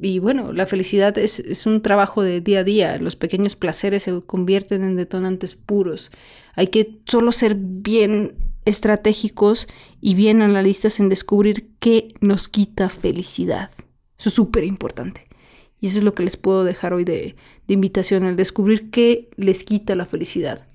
Y 0.00 0.20
bueno, 0.20 0.52
la 0.52 0.66
felicidad 0.66 1.16
es, 1.18 1.40
es, 1.40 1.66
un 1.66 1.82
trabajo 1.82 2.22
de 2.22 2.40
día 2.40 2.60
a 2.60 2.64
día. 2.64 2.98
Los 2.98 3.16
pequeños 3.16 3.56
placeres 3.56 4.04
se 4.04 4.20
convierten 4.20 4.84
en 4.84 4.96
detonantes 4.96 5.54
puros. 5.54 6.10
Hay 6.54 6.68
que 6.68 7.00
solo 7.04 7.32
ser 7.32 7.56
bien 7.58 8.34
estratégicos 8.64 9.66
y 10.00 10.14
bien 10.14 10.42
analistas 10.42 11.00
en 11.00 11.08
descubrir 11.08 11.68
qué 11.80 12.08
nos 12.20 12.48
quita 12.48 12.88
felicidad. 12.88 13.70
Eso 14.18 14.28
es 14.28 14.34
súper 14.34 14.64
importante. 14.64 15.26
Y 15.80 15.88
eso 15.88 15.98
es 15.98 16.04
lo 16.04 16.14
que 16.14 16.22
les 16.22 16.36
puedo 16.36 16.64
dejar 16.64 16.92
hoy 16.92 17.04
de, 17.04 17.36
de 17.66 17.74
invitación, 17.74 18.24
el 18.24 18.36
descubrir 18.36 18.90
qué 18.90 19.28
les 19.36 19.64
quita 19.64 19.94
la 19.94 20.06
felicidad 20.06 20.66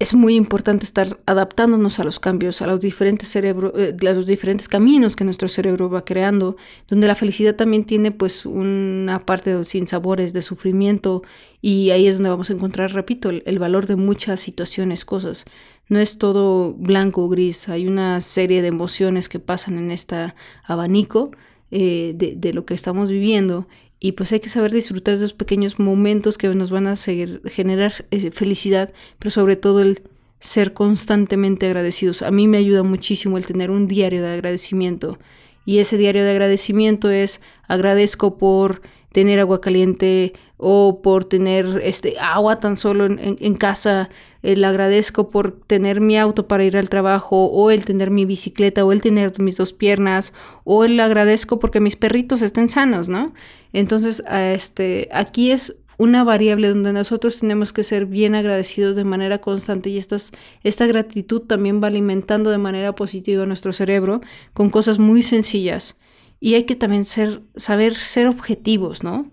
es 0.00 0.14
muy 0.14 0.34
importante 0.34 0.86
estar 0.86 1.20
adaptándonos 1.26 1.98
a 1.98 2.04
los 2.04 2.18
cambios, 2.18 2.62
a 2.62 2.66
los 2.66 2.80
diferentes 2.80 3.28
cerebros, 3.28 3.72
eh, 3.76 3.94
a 4.08 4.12
los 4.14 4.24
diferentes 4.24 4.66
caminos 4.66 5.14
que 5.14 5.24
nuestro 5.24 5.46
cerebro 5.46 5.90
va 5.90 6.06
creando, 6.06 6.56
donde 6.88 7.06
la 7.06 7.14
felicidad 7.14 7.54
también 7.54 7.84
tiene 7.84 8.10
pues 8.10 8.46
una 8.46 9.20
parte 9.20 9.62
sin 9.66 9.86
sabores, 9.86 10.32
de 10.32 10.40
sufrimiento, 10.40 11.22
y 11.60 11.90
ahí 11.90 12.06
es 12.06 12.16
donde 12.16 12.30
vamos 12.30 12.48
a 12.48 12.54
encontrar, 12.54 12.94
repito, 12.94 13.28
el, 13.28 13.58
valor 13.58 13.86
de 13.86 13.96
muchas 13.96 14.40
situaciones, 14.40 15.04
cosas. 15.04 15.44
No 15.88 15.98
es 15.98 16.16
todo 16.16 16.72
blanco 16.72 17.22
o 17.24 17.28
gris, 17.28 17.68
hay 17.68 17.86
una 17.86 18.22
serie 18.22 18.62
de 18.62 18.68
emociones 18.68 19.28
que 19.28 19.38
pasan 19.38 19.76
en 19.76 19.90
este 19.90 20.32
abanico 20.64 21.32
eh, 21.70 22.14
de, 22.16 22.36
de 22.36 22.54
lo 22.54 22.64
que 22.64 22.72
estamos 22.72 23.10
viviendo 23.10 23.68
y 24.00 24.12
pues 24.12 24.32
hay 24.32 24.40
que 24.40 24.48
saber 24.48 24.72
disfrutar 24.72 25.18
de 25.18 25.24
esos 25.24 25.34
pequeños 25.34 25.78
momentos 25.78 26.38
que 26.38 26.48
nos 26.48 26.70
van 26.70 26.86
a 26.86 26.96
generar 26.96 27.92
eh, 28.10 28.30
felicidad, 28.30 28.92
pero 29.18 29.30
sobre 29.30 29.56
todo 29.56 29.82
el 29.82 30.02
ser 30.40 30.72
constantemente 30.72 31.66
agradecidos. 31.66 32.22
A 32.22 32.30
mí 32.30 32.48
me 32.48 32.56
ayuda 32.56 32.82
muchísimo 32.82 33.36
el 33.36 33.44
tener 33.44 33.70
un 33.70 33.86
diario 33.86 34.22
de 34.22 34.32
agradecimiento. 34.32 35.18
Y 35.66 35.78
ese 35.78 35.98
diario 35.98 36.24
de 36.24 36.30
agradecimiento 36.30 37.10
es 37.10 37.42
agradezco 37.68 38.38
por 38.38 38.80
tener 39.12 39.40
agua 39.40 39.60
caliente 39.60 40.32
o 40.56 41.00
por 41.02 41.24
tener 41.24 41.80
este 41.84 42.16
agua 42.20 42.60
tan 42.60 42.76
solo 42.76 43.06
en, 43.06 43.54
casa. 43.54 44.10
Le 44.42 44.64
agradezco 44.66 45.28
por 45.28 45.52
tener 45.52 46.00
mi 46.00 46.18
auto 46.18 46.46
para 46.46 46.64
ir 46.64 46.76
al 46.76 46.88
trabajo 46.88 47.46
o 47.46 47.70
el 47.70 47.84
tener 47.84 48.10
mi 48.10 48.24
bicicleta 48.24 48.84
o 48.84 48.92
el 48.92 49.00
tener 49.02 49.38
mis 49.40 49.56
dos 49.56 49.72
piernas 49.72 50.32
o 50.64 50.84
el 50.84 51.00
agradezco 51.00 51.58
porque 51.58 51.80
mis 51.80 51.96
perritos 51.96 52.42
estén 52.42 52.68
sanos, 52.68 53.08
¿no? 53.08 53.32
Entonces, 53.72 54.22
este, 54.30 55.08
aquí 55.12 55.50
es 55.50 55.76
una 56.00 56.24
variable 56.24 56.68
donde 56.68 56.94
nosotros 56.94 57.40
tenemos 57.40 57.74
que 57.74 57.84
ser 57.84 58.06
bien 58.06 58.34
agradecidos 58.34 58.96
de 58.96 59.04
manera 59.04 59.38
constante 59.38 59.90
y 59.90 59.98
estas, 59.98 60.32
esta 60.62 60.86
gratitud 60.86 61.42
también 61.42 61.82
va 61.82 61.88
alimentando 61.88 62.50
de 62.50 62.56
manera 62.56 62.94
positiva 62.94 63.44
nuestro 63.44 63.74
cerebro 63.74 64.22
con 64.54 64.70
cosas 64.70 64.98
muy 64.98 65.22
sencillas. 65.22 65.96
Y 66.40 66.54
hay 66.54 66.64
que 66.64 66.74
también 66.74 67.04
ser, 67.04 67.42
saber 67.54 67.94
ser 67.94 68.26
objetivos, 68.26 69.04
¿no? 69.04 69.30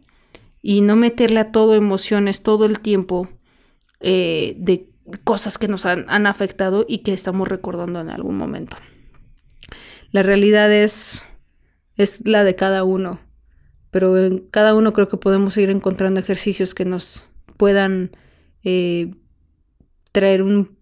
Y 0.62 0.82
no 0.82 0.96
meterle 0.96 1.39
a 1.39 1.52
todo 1.52 1.74
emociones 1.74 2.43
todo 2.43 2.65
el 2.65 2.80
tiempo 2.80 3.30
eh, 4.02 4.56
de 4.60 4.89
cosas 5.24 5.58
que 5.58 5.70
nos 5.70 5.86
han, 5.86 6.06
han 6.10 6.28
afectado 6.28 6.86
y 6.88 7.00
que 7.00 7.13
estamos 7.13 7.48
recordando 7.48 8.02
en 8.02 8.10
algún 8.10 8.38
momento. 8.38 8.76
La 10.12 10.22
realidad 10.22 10.72
es, 10.72 11.24
es 11.96 12.28
la 12.28 12.43
de 12.43 12.56
cada 12.56 12.84
uno 12.84 13.20
pero 13.91 14.17
en 14.17 14.39
cada 14.39 14.76
uno 14.76 14.93
creo 14.93 15.08
que 15.08 15.17
podemos 15.17 15.58
ir 15.58 15.70
encontrando 15.70 16.20
ejercicios 16.20 16.74
que 16.76 16.86
nos 16.86 17.28
puedan 17.58 18.12
eh, 18.63 19.12
traer 20.12 20.43
un, 20.43 20.78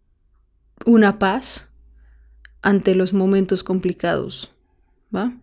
una 0.85 1.19
paz 1.19 1.67
ante 2.61 2.95
los 2.95 3.13
momentos 3.13 3.63
complicados, 3.63 4.51
¿va? 5.15 5.33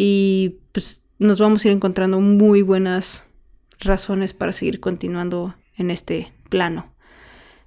Y 0.00 0.60
pues 0.70 1.02
nos 1.18 1.40
vamos 1.40 1.64
a 1.64 1.68
ir 1.68 1.74
encontrando 1.74 2.20
muy 2.20 2.62
buenas 2.62 3.26
razones 3.80 4.32
para 4.32 4.52
seguir 4.52 4.78
continuando 4.78 5.56
en 5.76 5.90
este 5.90 6.32
plano. 6.50 6.94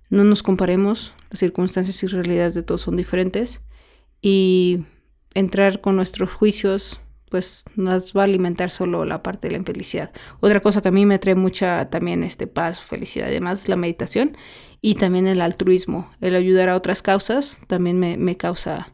No 0.10 0.24
nos 0.24 0.42
comparemos, 0.42 1.14
las 1.30 1.40
circunstancias 1.40 2.02
y 2.02 2.08
realidades 2.08 2.54
de 2.54 2.64
todos 2.64 2.80
son 2.80 2.96
diferentes 2.96 3.60
y 4.22 4.86
entrar 5.34 5.82
con 5.82 5.98
nuestros 5.98 6.32
juicios 6.32 7.02
pues 7.30 7.66
nos 7.76 8.14
va 8.14 8.22
a 8.22 8.24
alimentar 8.24 8.72
solo 8.72 9.04
la 9.04 9.22
parte 9.24 9.48
de 9.48 9.52
la 9.52 9.58
infelicidad. 9.58 10.14
Otra 10.40 10.62
cosa 10.62 10.82
que 10.82 10.88
a 10.88 10.92
mí 10.92 11.06
me 11.06 11.20
trae 11.20 11.36
mucha 11.36 11.90
también 11.90 12.24
este 12.24 12.48
paz, 12.48 12.80
felicidad, 12.80 13.28
además 13.28 13.68
la 13.68 13.76
meditación 13.76 14.38
y 14.80 14.96
también 14.96 15.28
el 15.28 15.42
altruismo, 15.42 16.10
el 16.22 16.38
ayudar 16.38 16.70
a 16.70 16.78
otras 16.78 17.02
causas 17.02 17.60
también 17.68 18.00
me, 18.00 18.38
causa 18.38 18.94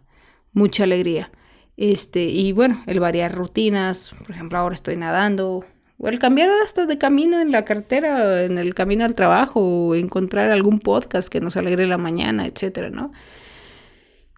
mucha 0.53 0.85
alegría. 0.85 1.31
Este, 1.77 2.25
y 2.25 2.51
bueno, 2.51 2.83
el 2.87 2.99
variar 2.99 3.33
rutinas, 3.35 4.13
por 4.25 4.31
ejemplo, 4.31 4.57
ahora 4.57 4.75
estoy 4.75 4.97
nadando, 4.97 5.63
o 5.99 6.07
el 6.07 6.19
cambiar 6.19 6.49
hasta 6.63 6.85
de 6.85 6.97
camino 6.97 7.39
en 7.39 7.51
la 7.51 7.65
cartera, 7.65 8.43
en 8.43 8.57
el 8.57 8.73
camino 8.75 9.05
al 9.05 9.15
trabajo, 9.15 9.61
o 9.61 9.95
encontrar 9.95 10.51
algún 10.51 10.79
podcast 10.79 11.29
que 11.29 11.39
nos 11.39 11.55
alegre 11.55 11.85
la 11.85 11.97
mañana, 11.97 12.45
etcétera, 12.45 12.89
¿no? 12.89 13.11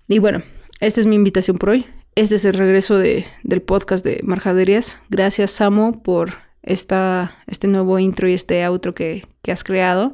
Y 0.08 0.20
bueno, 0.20 0.44
esta 0.80 1.00
es 1.00 1.08
mi 1.08 1.16
invitación 1.16 1.58
por 1.58 1.70
hoy. 1.70 1.86
Este 2.16 2.36
es 2.36 2.46
el 2.46 2.54
regreso 2.54 2.98
de, 2.98 3.26
del 3.44 3.62
podcast 3.62 4.04
de 4.04 4.20
Marjaderías. 4.24 4.98
Gracias, 5.10 5.52
Samo, 5.52 6.04
por 6.04 6.32
esta, 6.64 7.38
este 7.48 7.68
nuevo 7.68 8.00
intro 8.00 8.28
y 8.28 8.34
este 8.34 8.66
outro 8.66 8.94
que, 8.94 9.26
que 9.42 9.52
has 9.52 9.64
creado. 9.64 10.14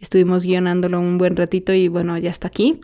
Estuvimos 0.00 0.44
guionándolo 0.44 0.98
un 0.98 1.18
buen 1.18 1.36
ratito 1.36 1.72
y 1.72 1.88
bueno, 1.88 2.18
ya 2.18 2.30
está 2.30 2.48
aquí. 2.48 2.80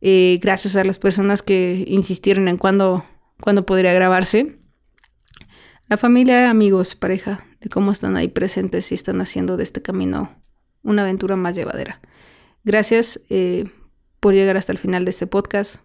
Eh, 0.00 0.38
gracias 0.42 0.76
a 0.76 0.84
las 0.84 0.98
personas 0.98 1.42
que 1.42 1.84
insistieron 1.86 2.48
en 2.48 2.56
cuándo, 2.56 3.04
cuándo 3.40 3.66
podría 3.66 3.92
grabarse. 3.92 4.58
La 5.88 5.96
familia, 5.96 6.50
amigos, 6.50 6.94
pareja, 6.94 7.44
de 7.60 7.68
cómo 7.68 7.92
están 7.92 8.16
ahí 8.16 8.28
presentes 8.28 8.92
y 8.92 8.94
están 8.94 9.20
haciendo 9.20 9.56
de 9.56 9.64
este 9.64 9.82
camino 9.82 10.40
una 10.82 11.02
aventura 11.02 11.36
más 11.36 11.54
llevadera. 11.54 12.00
Gracias 12.64 13.20
eh, 13.28 13.64
por 14.20 14.34
llegar 14.34 14.56
hasta 14.56 14.72
el 14.72 14.78
final 14.78 15.04
de 15.04 15.10
este 15.10 15.26
podcast. 15.26 15.76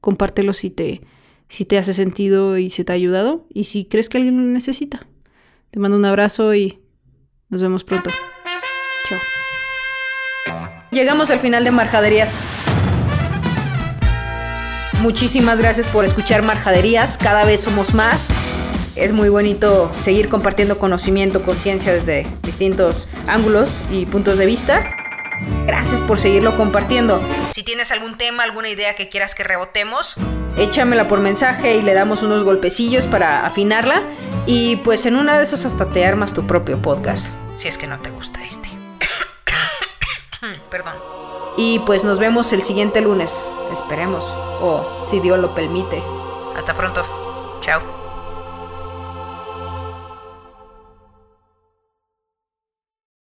Compártelo 0.00 0.52
si 0.52 0.70
te 0.70 1.00
si 1.48 1.66
te 1.66 1.76
hace 1.76 1.92
sentido 1.92 2.56
y 2.56 2.70
se 2.70 2.82
te 2.82 2.92
ha 2.92 2.94
ayudado 2.94 3.46
y 3.50 3.64
si 3.64 3.84
crees 3.84 4.08
que 4.08 4.16
alguien 4.16 4.38
lo 4.38 4.42
necesita. 4.42 5.06
Te 5.70 5.78
mando 5.78 5.98
un 5.98 6.04
abrazo 6.06 6.54
y 6.54 6.80
nos 7.50 7.60
vemos 7.60 7.84
pronto. 7.84 8.10
Chao. 9.06 9.20
Llegamos 10.90 11.30
al 11.30 11.40
final 11.40 11.62
de 11.64 11.72
Marjaderías. 11.72 12.40
Muchísimas 15.02 15.58
gracias 15.58 15.88
por 15.88 16.04
escuchar 16.04 16.42
Marjaderías. 16.42 17.18
Cada 17.18 17.44
vez 17.44 17.60
somos 17.60 17.92
más. 17.92 18.28
Es 18.94 19.12
muy 19.12 19.28
bonito 19.30 19.90
seguir 19.98 20.28
compartiendo 20.28 20.78
conocimiento, 20.78 21.42
conciencia 21.42 21.92
desde 21.92 22.24
distintos 22.44 23.08
ángulos 23.26 23.82
y 23.90 24.06
puntos 24.06 24.38
de 24.38 24.46
vista. 24.46 24.94
Gracias 25.66 26.00
por 26.00 26.20
seguirlo 26.20 26.56
compartiendo. 26.56 27.20
Si 27.52 27.64
tienes 27.64 27.90
algún 27.90 28.16
tema, 28.16 28.44
alguna 28.44 28.68
idea 28.68 28.94
que 28.94 29.08
quieras 29.08 29.34
que 29.34 29.42
rebotemos, 29.42 30.14
échamela 30.56 31.08
por 31.08 31.18
mensaje 31.18 31.74
y 31.74 31.82
le 31.82 31.94
damos 31.94 32.22
unos 32.22 32.44
golpecillos 32.44 33.06
para 33.06 33.44
afinarla. 33.44 34.04
Y 34.46 34.76
pues 34.76 35.04
en 35.04 35.16
una 35.16 35.36
de 35.36 35.42
esas 35.42 35.64
hasta 35.64 35.90
te 35.90 36.06
armas 36.06 36.32
tu 36.32 36.46
propio 36.46 36.80
podcast. 36.80 37.32
Si 37.56 37.66
es 37.66 37.76
que 37.76 37.88
no 37.88 38.00
te 38.00 38.10
gusta 38.10 38.44
este. 38.44 38.68
Perdón. 40.70 40.94
Y 41.56 41.80
pues 41.80 42.04
nos 42.04 42.20
vemos 42.20 42.52
el 42.52 42.62
siguiente 42.62 43.00
lunes. 43.00 43.44
Esperemos. 43.72 44.24
O 44.60 45.02
si 45.02 45.20
Dios 45.20 45.38
lo 45.38 45.54
permite. 45.54 46.02
Hasta 46.54 46.74
pronto. 46.74 47.02
Chao. 47.60 48.01